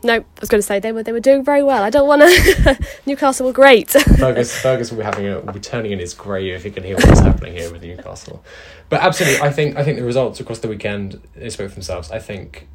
No, 0.03 0.15
I 0.15 0.25
was 0.41 0.49
going 0.49 0.61
to 0.61 0.67
say 0.67 0.79
they 0.79 0.93
were 0.93 1.03
they 1.03 1.13
were 1.13 1.21
doing 1.21 1.45
very 1.45 1.63
well. 1.63 1.83
I 1.83 1.91
don't 1.91 2.07
want 2.07 2.23
to. 2.23 2.79
Newcastle 3.07 3.47
were 3.47 3.53
great. 3.53 3.91
Fergus, 3.91 4.57
Fergus 4.63 4.91
will 4.91 4.99
be 4.99 5.05
having 5.05 5.27
a 5.27 5.41
will 5.41 5.53
be 5.53 5.61
turning 5.61 5.93
in 5.93 5.99
his 5.99 6.15
grave 6.15 6.55
if 6.55 6.65
he 6.65 6.71
can 6.71 6.85
hear 6.85 6.97
what's 6.97 7.21
happening 7.21 7.55
here 7.55 7.73
with 7.73 7.83
Newcastle. 7.83 8.45
But 8.89 9.01
absolutely, 9.01 9.41
I 9.41 9.51
think 9.51 9.77
I 9.77 9.83
think 9.83 9.99
the 9.99 10.05
results 10.05 10.39
across 10.39 10.59
the 10.59 10.69
weekend 10.69 11.21
they 11.35 11.51
spoke 11.51 11.71
for 11.71 11.75
themselves. 11.75 12.11
I 12.11 12.19
think 12.19 12.69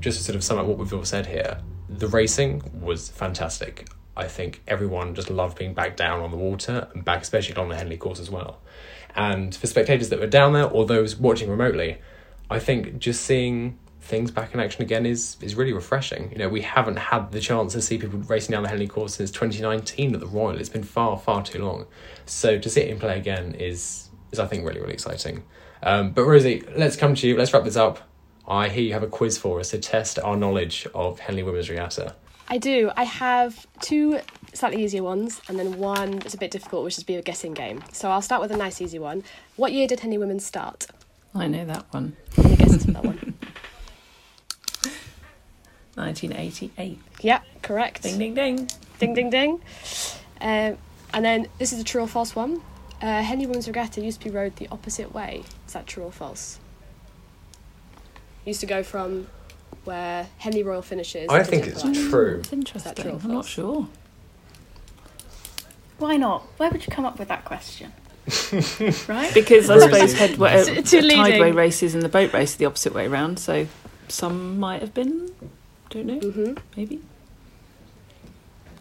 just 0.00 0.18
to 0.18 0.24
sort 0.24 0.36
of 0.36 0.44
sum 0.44 0.58
up 0.58 0.66
what 0.66 0.78
we've 0.78 0.92
all 0.92 1.04
said 1.04 1.26
here, 1.26 1.58
the 1.88 2.08
racing 2.08 2.62
was 2.80 3.08
fantastic. 3.08 3.88
I 4.16 4.26
think 4.26 4.60
everyone 4.66 5.14
just 5.14 5.30
loved 5.30 5.58
being 5.58 5.74
back 5.74 5.96
down 5.96 6.20
on 6.20 6.32
the 6.32 6.36
water 6.36 6.88
and 6.92 7.04
back, 7.04 7.22
especially 7.22 7.54
on 7.54 7.68
the 7.68 7.76
Henley 7.76 7.96
course 7.96 8.18
as 8.18 8.30
well. 8.30 8.60
And 9.14 9.54
for 9.54 9.68
spectators 9.68 10.08
that 10.08 10.18
were 10.18 10.26
down 10.26 10.52
there 10.52 10.68
or 10.68 10.84
those 10.84 11.16
watching 11.16 11.48
remotely, 11.48 11.98
I 12.50 12.58
think 12.58 12.98
just 12.98 13.22
seeing 13.22 13.78
things 14.08 14.30
back 14.30 14.54
in 14.54 14.60
action 14.60 14.82
again 14.82 15.04
is 15.04 15.36
is 15.40 15.54
really 15.54 15.72
refreshing. 15.72 16.32
You 16.32 16.38
know, 16.38 16.48
we 16.48 16.62
haven't 16.62 16.96
had 16.96 17.30
the 17.30 17.40
chance 17.40 17.74
to 17.74 17.82
see 17.82 17.98
people 17.98 18.18
racing 18.20 18.52
down 18.52 18.62
the 18.62 18.68
Henley 18.68 18.88
course 18.88 19.14
since 19.16 19.30
2019 19.30 20.14
at 20.14 20.20
the 20.20 20.26
Royal. 20.26 20.58
It's 20.58 20.70
been 20.70 20.82
far, 20.82 21.18
far 21.18 21.42
too 21.42 21.62
long. 21.62 21.86
So 22.26 22.58
to 22.58 22.70
see 22.70 22.80
it 22.80 22.88
in 22.88 22.98
play 22.98 23.18
again 23.18 23.54
is 23.54 24.08
is 24.32 24.38
I 24.38 24.46
think 24.46 24.66
really, 24.66 24.80
really 24.80 24.94
exciting. 24.94 25.44
Um, 25.82 26.10
but 26.10 26.24
Rosie, 26.24 26.64
let's 26.76 26.96
come 26.96 27.14
to 27.14 27.28
you. 27.28 27.36
Let's 27.36 27.52
wrap 27.52 27.64
this 27.64 27.76
up. 27.76 28.00
I 28.48 28.68
hear 28.68 28.82
you 28.82 28.94
have 28.94 29.02
a 29.02 29.08
quiz 29.08 29.36
for 29.36 29.60
us 29.60 29.70
to 29.70 29.78
test 29.78 30.18
our 30.18 30.36
knowledge 30.36 30.86
of 30.94 31.20
Henley 31.20 31.42
Women's 31.42 31.68
Regatta. 31.68 32.14
I 32.48 32.56
do. 32.56 32.90
I 32.96 33.04
have 33.04 33.66
two 33.82 34.20
slightly 34.54 34.82
easier 34.82 35.02
ones, 35.02 35.42
and 35.48 35.58
then 35.58 35.78
one 35.78 36.18
that's 36.18 36.32
a 36.32 36.38
bit 36.38 36.50
difficult, 36.50 36.82
which 36.84 36.96
is 36.96 37.04
be 37.04 37.16
a 37.16 37.22
guessing 37.22 37.52
game. 37.52 37.84
So 37.92 38.10
I'll 38.10 38.22
start 38.22 38.40
with 38.40 38.50
a 38.50 38.56
nice 38.56 38.80
easy 38.80 38.98
one. 38.98 39.22
What 39.56 39.72
year 39.72 39.86
did 39.86 40.00
Henley 40.00 40.16
Women 40.16 40.40
start? 40.40 40.86
I 41.34 41.46
know 41.46 41.66
that 41.66 41.84
one. 41.92 42.16
Any 42.38 42.56
guesses 42.56 42.86
for 42.86 42.92
that 42.92 43.04
one? 43.04 43.17
1988. 45.98 46.98
Yeah, 47.20 47.40
correct. 47.62 48.02
Ding, 48.02 48.18
ding, 48.18 48.34
ding. 48.34 48.68
ding, 48.98 49.14
ding, 49.14 49.30
ding. 49.30 49.60
Um, 50.40 50.78
and 51.12 51.24
then 51.24 51.48
this 51.58 51.72
is 51.72 51.80
a 51.80 51.84
true 51.84 52.02
or 52.02 52.06
false 52.08 52.34
one. 52.36 52.60
Uh, 53.00 53.22
Henley 53.22 53.46
Women's 53.46 53.66
Regatta 53.66 54.00
used 54.00 54.20
to 54.20 54.24
be 54.28 54.30
rowed 54.34 54.56
the 54.56 54.68
opposite 54.72 55.12
way. 55.14 55.42
Is 55.66 55.72
that 55.72 55.86
true 55.86 56.04
or 56.04 56.12
false? 56.12 56.58
Used 58.44 58.60
to 58.60 58.66
go 58.66 58.82
from 58.82 59.26
where 59.84 60.26
Henley 60.38 60.62
Royal 60.62 60.82
finishes. 60.82 61.28
I 61.28 61.42
think 61.42 61.66
it's 61.66 61.84
Line. 61.84 61.94
true. 61.94 62.38
It's 62.40 62.52
interesting. 62.52 62.94
true 62.94 63.12
or 63.12 63.20
I'm 63.22 63.32
not 63.32 63.44
sure. 63.44 63.88
Why 65.98 66.16
not? 66.16 66.42
Where 66.58 66.70
would 66.70 66.86
you 66.86 66.92
come 66.92 67.04
up 67.04 67.18
with 67.18 67.28
that 67.28 67.44
question? 67.44 67.92
right? 69.08 69.32
Because 69.34 69.70
I 69.70 69.76
Rosie. 69.76 69.90
suppose 69.92 70.12
head 70.14 70.40
uh, 70.40 70.64
Too- 70.64 70.82
too 70.82 71.00
tideway 71.08 71.38
leading. 71.40 71.54
races 71.54 71.94
and 71.94 72.02
the 72.02 72.08
boat 72.08 72.32
race 72.32 72.54
are 72.54 72.58
the 72.58 72.66
opposite 72.66 72.94
way 72.94 73.06
around, 73.06 73.38
so 73.38 73.66
some 74.08 74.58
might 74.60 74.80
have 74.80 74.94
been 74.94 75.32
Don't 75.90 76.06
know. 76.06 76.20
Mm-hmm. 76.20 76.54
Maybe. 76.76 77.00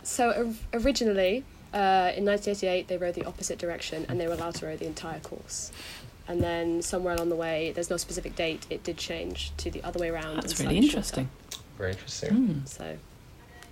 So 0.04 0.30
or- 0.32 0.80
originally, 0.80 1.44
uh, 1.74 2.12
in 2.16 2.26
1988, 2.26 2.88
they 2.88 2.98
rowed 2.98 3.16
the 3.16 3.26
opposite 3.26 3.60
direction 3.60 4.06
and 4.08 4.20
they 4.20 4.28
were 4.28 4.34
allowed 4.34 4.56
to 4.56 4.66
row 4.66 4.78
the 4.78 4.88
entire 4.88 5.20
course. 5.20 5.72
And 6.28 6.42
then 6.42 6.82
somewhere 6.82 7.14
along 7.14 7.30
the 7.30 7.36
way, 7.36 7.72
there's 7.72 7.90
no 7.90 7.98
specific 7.98 8.36
date, 8.36 8.66
it 8.70 8.84
did 8.84 8.98
change 8.98 9.52
to 9.58 9.72
the 9.72 9.84
other 9.84 10.00
way 10.00 10.10
around. 10.10 10.38
That's 10.38 10.60
really 10.60 10.74
slightly 10.74 10.86
interesting. 10.88 11.30
Very 11.78 11.92
interesting. 11.92 12.30
Hmm. 12.30 12.66
So, 12.66 12.98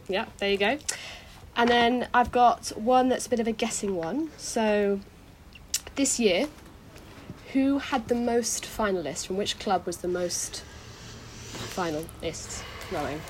yeah, 0.08 0.26
there 0.38 0.52
you 0.52 0.58
go. 0.58 0.78
And 1.58 1.70
then 1.70 2.08
I've 2.14 2.32
got 2.32 2.70
one 2.78 3.10
that's 3.10 3.28
a 3.28 3.30
bit 3.30 3.40
of 3.40 3.48
a 3.48 3.52
guessing 3.52 3.96
one. 3.96 4.30
So, 4.38 5.00
this 5.96 6.20
year, 6.20 6.48
who 7.54 7.80
had 7.80 8.08
the 8.08 8.16
most 8.16 8.64
finalists? 8.64 9.26
From 9.26 9.38
which 9.38 9.58
club 9.60 9.86
was 9.86 9.98
the 9.98 10.08
most 10.08 10.64
finalists 11.54 12.62
rowing? 12.92 13.22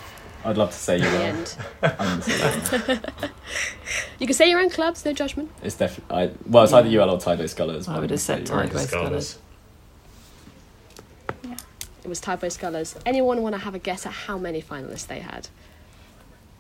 I'd 0.43 0.57
love 0.57 0.69
to 0.71 0.77
say 0.77 0.97
you 0.99 1.05
In 1.07 1.11
the 1.11 1.17
will. 1.17 1.25
end. 1.25 1.57
I'm 1.81 1.97
gonna 1.97 2.21
say 2.21 2.77
that. 2.77 3.31
You 4.19 4.27
can 4.27 4.35
say 4.35 4.49
your 4.49 4.59
own 4.59 4.69
clubs, 4.69 5.03
no 5.05 5.11
judgment. 5.13 5.49
It's 5.63 5.75
definitely. 5.75 6.37
Well, 6.47 6.63
it's 6.65 6.73
either 6.73 6.87
UL 7.01 7.09
or 7.09 7.17
Tideway 7.19 7.47
Scullers. 7.49 7.87
I 7.87 7.99
would 7.99 8.11
have 8.11 8.19
said 8.19 8.39
I'm 8.39 8.45
gonna 8.45 8.61
Tideway 8.69 8.73
Eureka. 8.73 8.87
Scullers. 8.87 9.37
It 12.03 12.07
was 12.09 12.21
Tideway 12.21 12.51
Scullers. 12.51 12.95
Anyone 13.05 13.41
want 13.41 13.55
to 13.55 13.59
have 13.61 13.73
a 13.73 13.79
guess 13.79 14.05
at 14.05 14.11
how 14.11 14.37
many 14.37 14.61
finalists 14.61 15.07
they 15.07 15.19
had? 15.19 15.47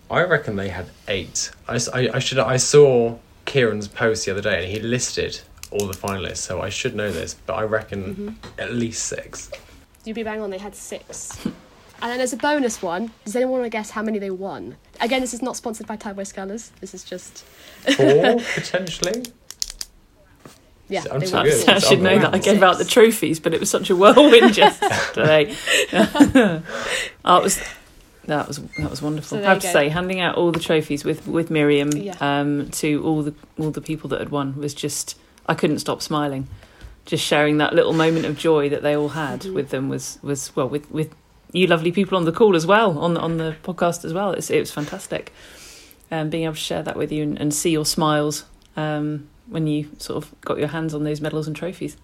I 0.09 0.23
reckon 0.23 0.55
they 0.55 0.69
had 0.69 0.87
eight. 1.07 1.51
I, 1.67 1.75
s- 1.75 1.87
I- 1.89 2.09
I 2.13 2.19
should 2.19 2.39
I 2.39 2.57
saw 2.57 3.17
Kieran's 3.45 3.87
post 3.87 4.25
the 4.25 4.31
other 4.31 4.41
day 4.41 4.63
and 4.63 4.71
he 4.71 4.79
listed 4.79 5.41
all 5.71 5.85
the 5.87 5.93
finalists, 5.93 6.37
so 6.37 6.61
I 6.61 6.69
should 6.69 6.95
know 6.95 7.11
this, 7.11 7.35
but 7.45 7.53
I 7.53 7.63
reckon 7.63 8.15
mm-hmm. 8.15 8.29
at 8.59 8.73
least 8.73 9.05
six. 9.05 9.51
You'd 10.03 10.13
be 10.15 10.23
bang 10.23 10.41
on, 10.41 10.49
they 10.49 10.57
had 10.57 10.75
six. 10.75 11.37
and 12.01 12.11
then 12.11 12.17
there's 12.17 12.33
a 12.33 12.37
bonus 12.37 12.81
one. 12.81 13.11
Does 13.25 13.35
anyone 13.35 13.59
want 13.59 13.63
to 13.65 13.69
guess 13.69 13.91
how 13.91 14.01
many 14.01 14.19
they 14.19 14.31
won? 14.31 14.75
Again, 15.01 15.21
this 15.21 15.33
is 15.33 15.41
not 15.41 15.55
sponsored 15.55 15.87
by 15.87 15.95
Tideway 15.97 16.25
Scullers. 16.25 16.71
This 16.81 16.93
is 16.93 17.03
just. 17.03 17.43
Four 17.95 18.39
potentially. 18.55 19.25
Yeah, 20.87 21.03
I'm 21.11 21.19
they 21.19 21.25
so 21.25 21.43
good. 21.43 21.67
I 21.69 21.79
should 21.79 22.01
know 22.01 22.19
that. 22.19 22.35
I 22.35 22.37
gave 22.37 22.61
out 22.61 22.77
the 22.77 22.85
trophies, 22.85 23.39
but 23.39 23.53
it 23.55 23.59
was 23.59 23.69
such 23.71 23.89
a 23.89 23.95
whirlwind 23.95 24.55
yesterday. 24.57 25.55
oh, 27.25 27.37
it 27.37 27.43
was 27.43 27.59
that 28.25 28.47
was 28.47 28.57
that 28.77 28.89
was 28.91 29.01
wonderful. 29.01 29.39
So 29.39 29.43
I 29.43 29.47
have 29.53 29.61
to 29.61 29.67
go. 29.67 29.73
say, 29.73 29.89
handing 29.89 30.19
out 30.21 30.35
all 30.35 30.51
the 30.51 30.59
trophies 30.59 31.03
with 31.03 31.27
with 31.27 31.49
Miriam 31.49 31.91
Yeah. 31.91 32.15
um, 32.21 32.69
to 32.71 33.03
all 33.03 33.23
the 33.23 33.33
all 33.57 33.71
the 33.71 33.81
people 33.81 34.09
that 34.11 34.19
had 34.19 34.29
won 34.29 34.55
was 34.57 34.75
just 34.75 35.17
I 35.47 35.55
couldn't 35.55 35.79
stop 35.79 36.03
smiling. 36.03 36.47
Just 37.05 37.23
sharing 37.23 37.57
that 37.57 37.73
little 37.73 37.93
moment 37.93 38.25
of 38.25 38.37
joy 38.37 38.69
that 38.69 38.81
they 38.83 38.95
all 38.95 39.09
had 39.09 39.41
Mhm. 39.41 39.53
with 39.55 39.69
them 39.69 39.89
was 39.89 40.19
was 40.21 40.55
well 40.55 40.69
with 40.69 40.89
with 40.91 41.09
you 41.55 41.67
lovely 41.67 41.91
people 41.91 42.17
on 42.17 42.25
the 42.25 42.31
call 42.31 42.55
as 42.55 42.65
well 42.65 42.97
on 42.99 43.17
on 43.17 43.37
the 43.37 43.55
podcast 43.63 44.05
as 44.05 44.13
well. 44.13 44.31
It's, 44.31 44.49
it 44.49 44.59
was 44.59 44.71
fantastic, 44.71 45.33
um, 46.11 46.29
being 46.29 46.43
able 46.43 46.55
to 46.55 46.59
share 46.59 46.83
that 46.83 46.97
with 46.97 47.11
you 47.11 47.23
and, 47.23 47.39
and 47.39 47.53
see 47.53 47.71
your 47.71 47.85
smiles 47.85 48.45
um, 48.75 49.27
when 49.47 49.67
you 49.67 49.89
sort 49.97 50.23
of 50.23 50.41
got 50.41 50.57
your 50.57 50.69
hands 50.69 50.93
on 50.93 51.03
those 51.03 51.21
medals 51.21 51.47
and 51.47 51.55
trophies. 51.55 51.97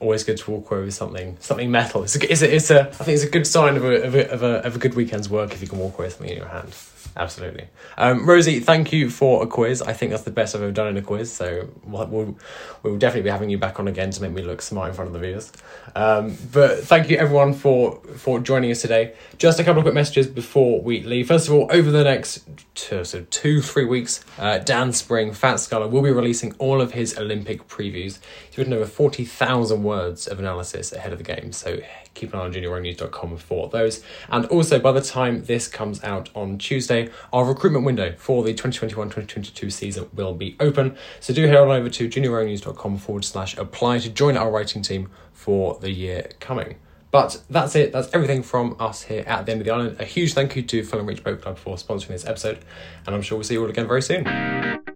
Always 0.00 0.22
good 0.22 0.36
to 0.38 0.50
walk 0.50 0.70
away 0.70 0.84
with 0.84 0.94
something 0.94 1.36
something 1.40 1.70
metal. 1.70 2.04
It's 2.04 2.16
a, 2.16 2.32
it's 2.32 2.42
a, 2.42 2.54
it's 2.54 2.70
a 2.70 2.88
I 2.88 3.04
think 3.04 3.16
it's 3.16 3.24
a 3.24 3.30
good 3.30 3.46
sign 3.46 3.76
of 3.76 3.84
a, 3.84 4.02
of 4.04 4.14
a 4.14 4.30
of 4.30 4.42
a 4.42 4.66
of 4.66 4.76
a 4.76 4.78
good 4.78 4.94
weekend's 4.94 5.28
work 5.28 5.52
if 5.52 5.60
you 5.60 5.66
can 5.66 5.78
walk 5.78 5.94
away 5.94 6.06
with 6.06 6.14
something 6.14 6.30
in 6.30 6.38
your 6.38 6.48
hand. 6.48 6.72
Absolutely. 7.16 7.68
Um, 7.96 8.26
Rosie, 8.26 8.60
thank 8.60 8.92
you 8.92 9.10
for 9.10 9.42
a 9.42 9.46
quiz. 9.46 9.82
I 9.82 9.92
think 9.92 10.10
that's 10.10 10.22
the 10.22 10.30
best 10.30 10.54
I've 10.54 10.62
ever 10.62 10.72
done 10.72 10.88
in 10.88 10.96
a 10.96 11.02
quiz. 11.02 11.32
So 11.32 11.68
we'll, 11.84 12.06
we'll, 12.06 12.38
we'll 12.82 12.98
definitely 12.98 13.22
be 13.22 13.30
having 13.30 13.50
you 13.50 13.58
back 13.58 13.80
on 13.80 13.88
again 13.88 14.10
to 14.10 14.22
make 14.22 14.32
me 14.32 14.42
look 14.42 14.62
smart 14.62 14.90
in 14.90 14.94
front 14.94 15.08
of 15.08 15.14
the 15.14 15.18
viewers. 15.18 15.52
Um, 15.96 16.36
but 16.52 16.84
thank 16.84 17.10
you 17.10 17.16
everyone 17.16 17.54
for 17.54 18.00
for 18.16 18.38
joining 18.38 18.70
us 18.70 18.82
today. 18.82 19.14
Just 19.38 19.58
a 19.58 19.64
couple 19.64 19.80
of 19.80 19.84
quick 19.84 19.94
messages 19.94 20.26
before 20.26 20.80
we 20.80 21.02
leave. 21.02 21.28
First 21.28 21.48
of 21.48 21.54
all, 21.54 21.68
over 21.70 21.90
the 21.90 22.04
next 22.04 22.48
two, 22.74 23.04
so 23.04 23.24
two 23.30 23.62
three 23.62 23.84
weeks, 23.84 24.24
uh, 24.38 24.58
Dan 24.58 24.92
Spring, 24.92 25.32
Fat 25.32 25.56
Scholar, 25.56 25.88
will 25.88 26.02
be 26.02 26.10
releasing 26.10 26.54
all 26.58 26.80
of 26.80 26.92
his 26.92 27.18
Olympic 27.18 27.66
previews. 27.68 28.18
He's 28.48 28.58
written 28.58 28.72
over 28.72 28.86
forty 28.86 29.24
thousand 29.24 29.82
words 29.82 30.26
of 30.26 30.38
analysis 30.38 30.92
ahead 30.92 31.12
of 31.12 31.18
the 31.18 31.24
game. 31.24 31.52
So 31.52 31.78
keep 32.18 32.32
an 32.34 32.40
eye 32.40 32.44
on 32.44 32.52
juniorrownews.com 32.52 33.36
for 33.38 33.68
those. 33.68 34.02
And 34.28 34.46
also, 34.46 34.78
by 34.78 34.92
the 34.92 35.00
time 35.00 35.44
this 35.44 35.68
comes 35.68 36.02
out 36.02 36.30
on 36.34 36.58
Tuesday, 36.58 37.10
our 37.32 37.44
recruitment 37.44 37.84
window 37.84 38.14
for 38.18 38.42
the 38.42 38.54
2021-2022 38.54 39.72
season 39.72 40.08
will 40.14 40.34
be 40.34 40.56
open. 40.60 40.96
So 41.20 41.32
do 41.32 41.46
head 41.46 41.56
on 41.56 41.70
over 41.70 41.88
to 41.88 42.08
juniorrownews.com 42.08 42.98
forward 42.98 43.24
slash 43.24 43.56
apply 43.56 43.98
to 44.00 44.08
join 44.10 44.36
our 44.36 44.50
writing 44.50 44.82
team 44.82 45.10
for 45.32 45.78
the 45.80 45.90
year 45.90 46.30
coming. 46.40 46.76
But 47.10 47.42
that's 47.48 47.74
it. 47.74 47.92
That's 47.92 48.12
everything 48.12 48.42
from 48.42 48.76
us 48.78 49.02
here 49.02 49.24
at 49.26 49.46
the 49.46 49.52
end 49.52 49.62
of 49.62 49.64
the 49.64 49.70
island. 49.70 49.96
A 49.98 50.04
huge 50.04 50.34
thank 50.34 50.56
you 50.56 50.62
to 50.62 50.84
Fulham 50.84 51.06
Reach 51.06 51.24
Boat 51.24 51.40
Club 51.40 51.56
for 51.56 51.76
sponsoring 51.76 52.08
this 52.08 52.26
episode, 52.26 52.58
and 53.06 53.14
I'm 53.14 53.22
sure 53.22 53.38
we'll 53.38 53.44
see 53.44 53.54
you 53.54 53.62
all 53.62 53.70
again 53.70 53.88
very 53.88 54.02
soon. 54.02 54.87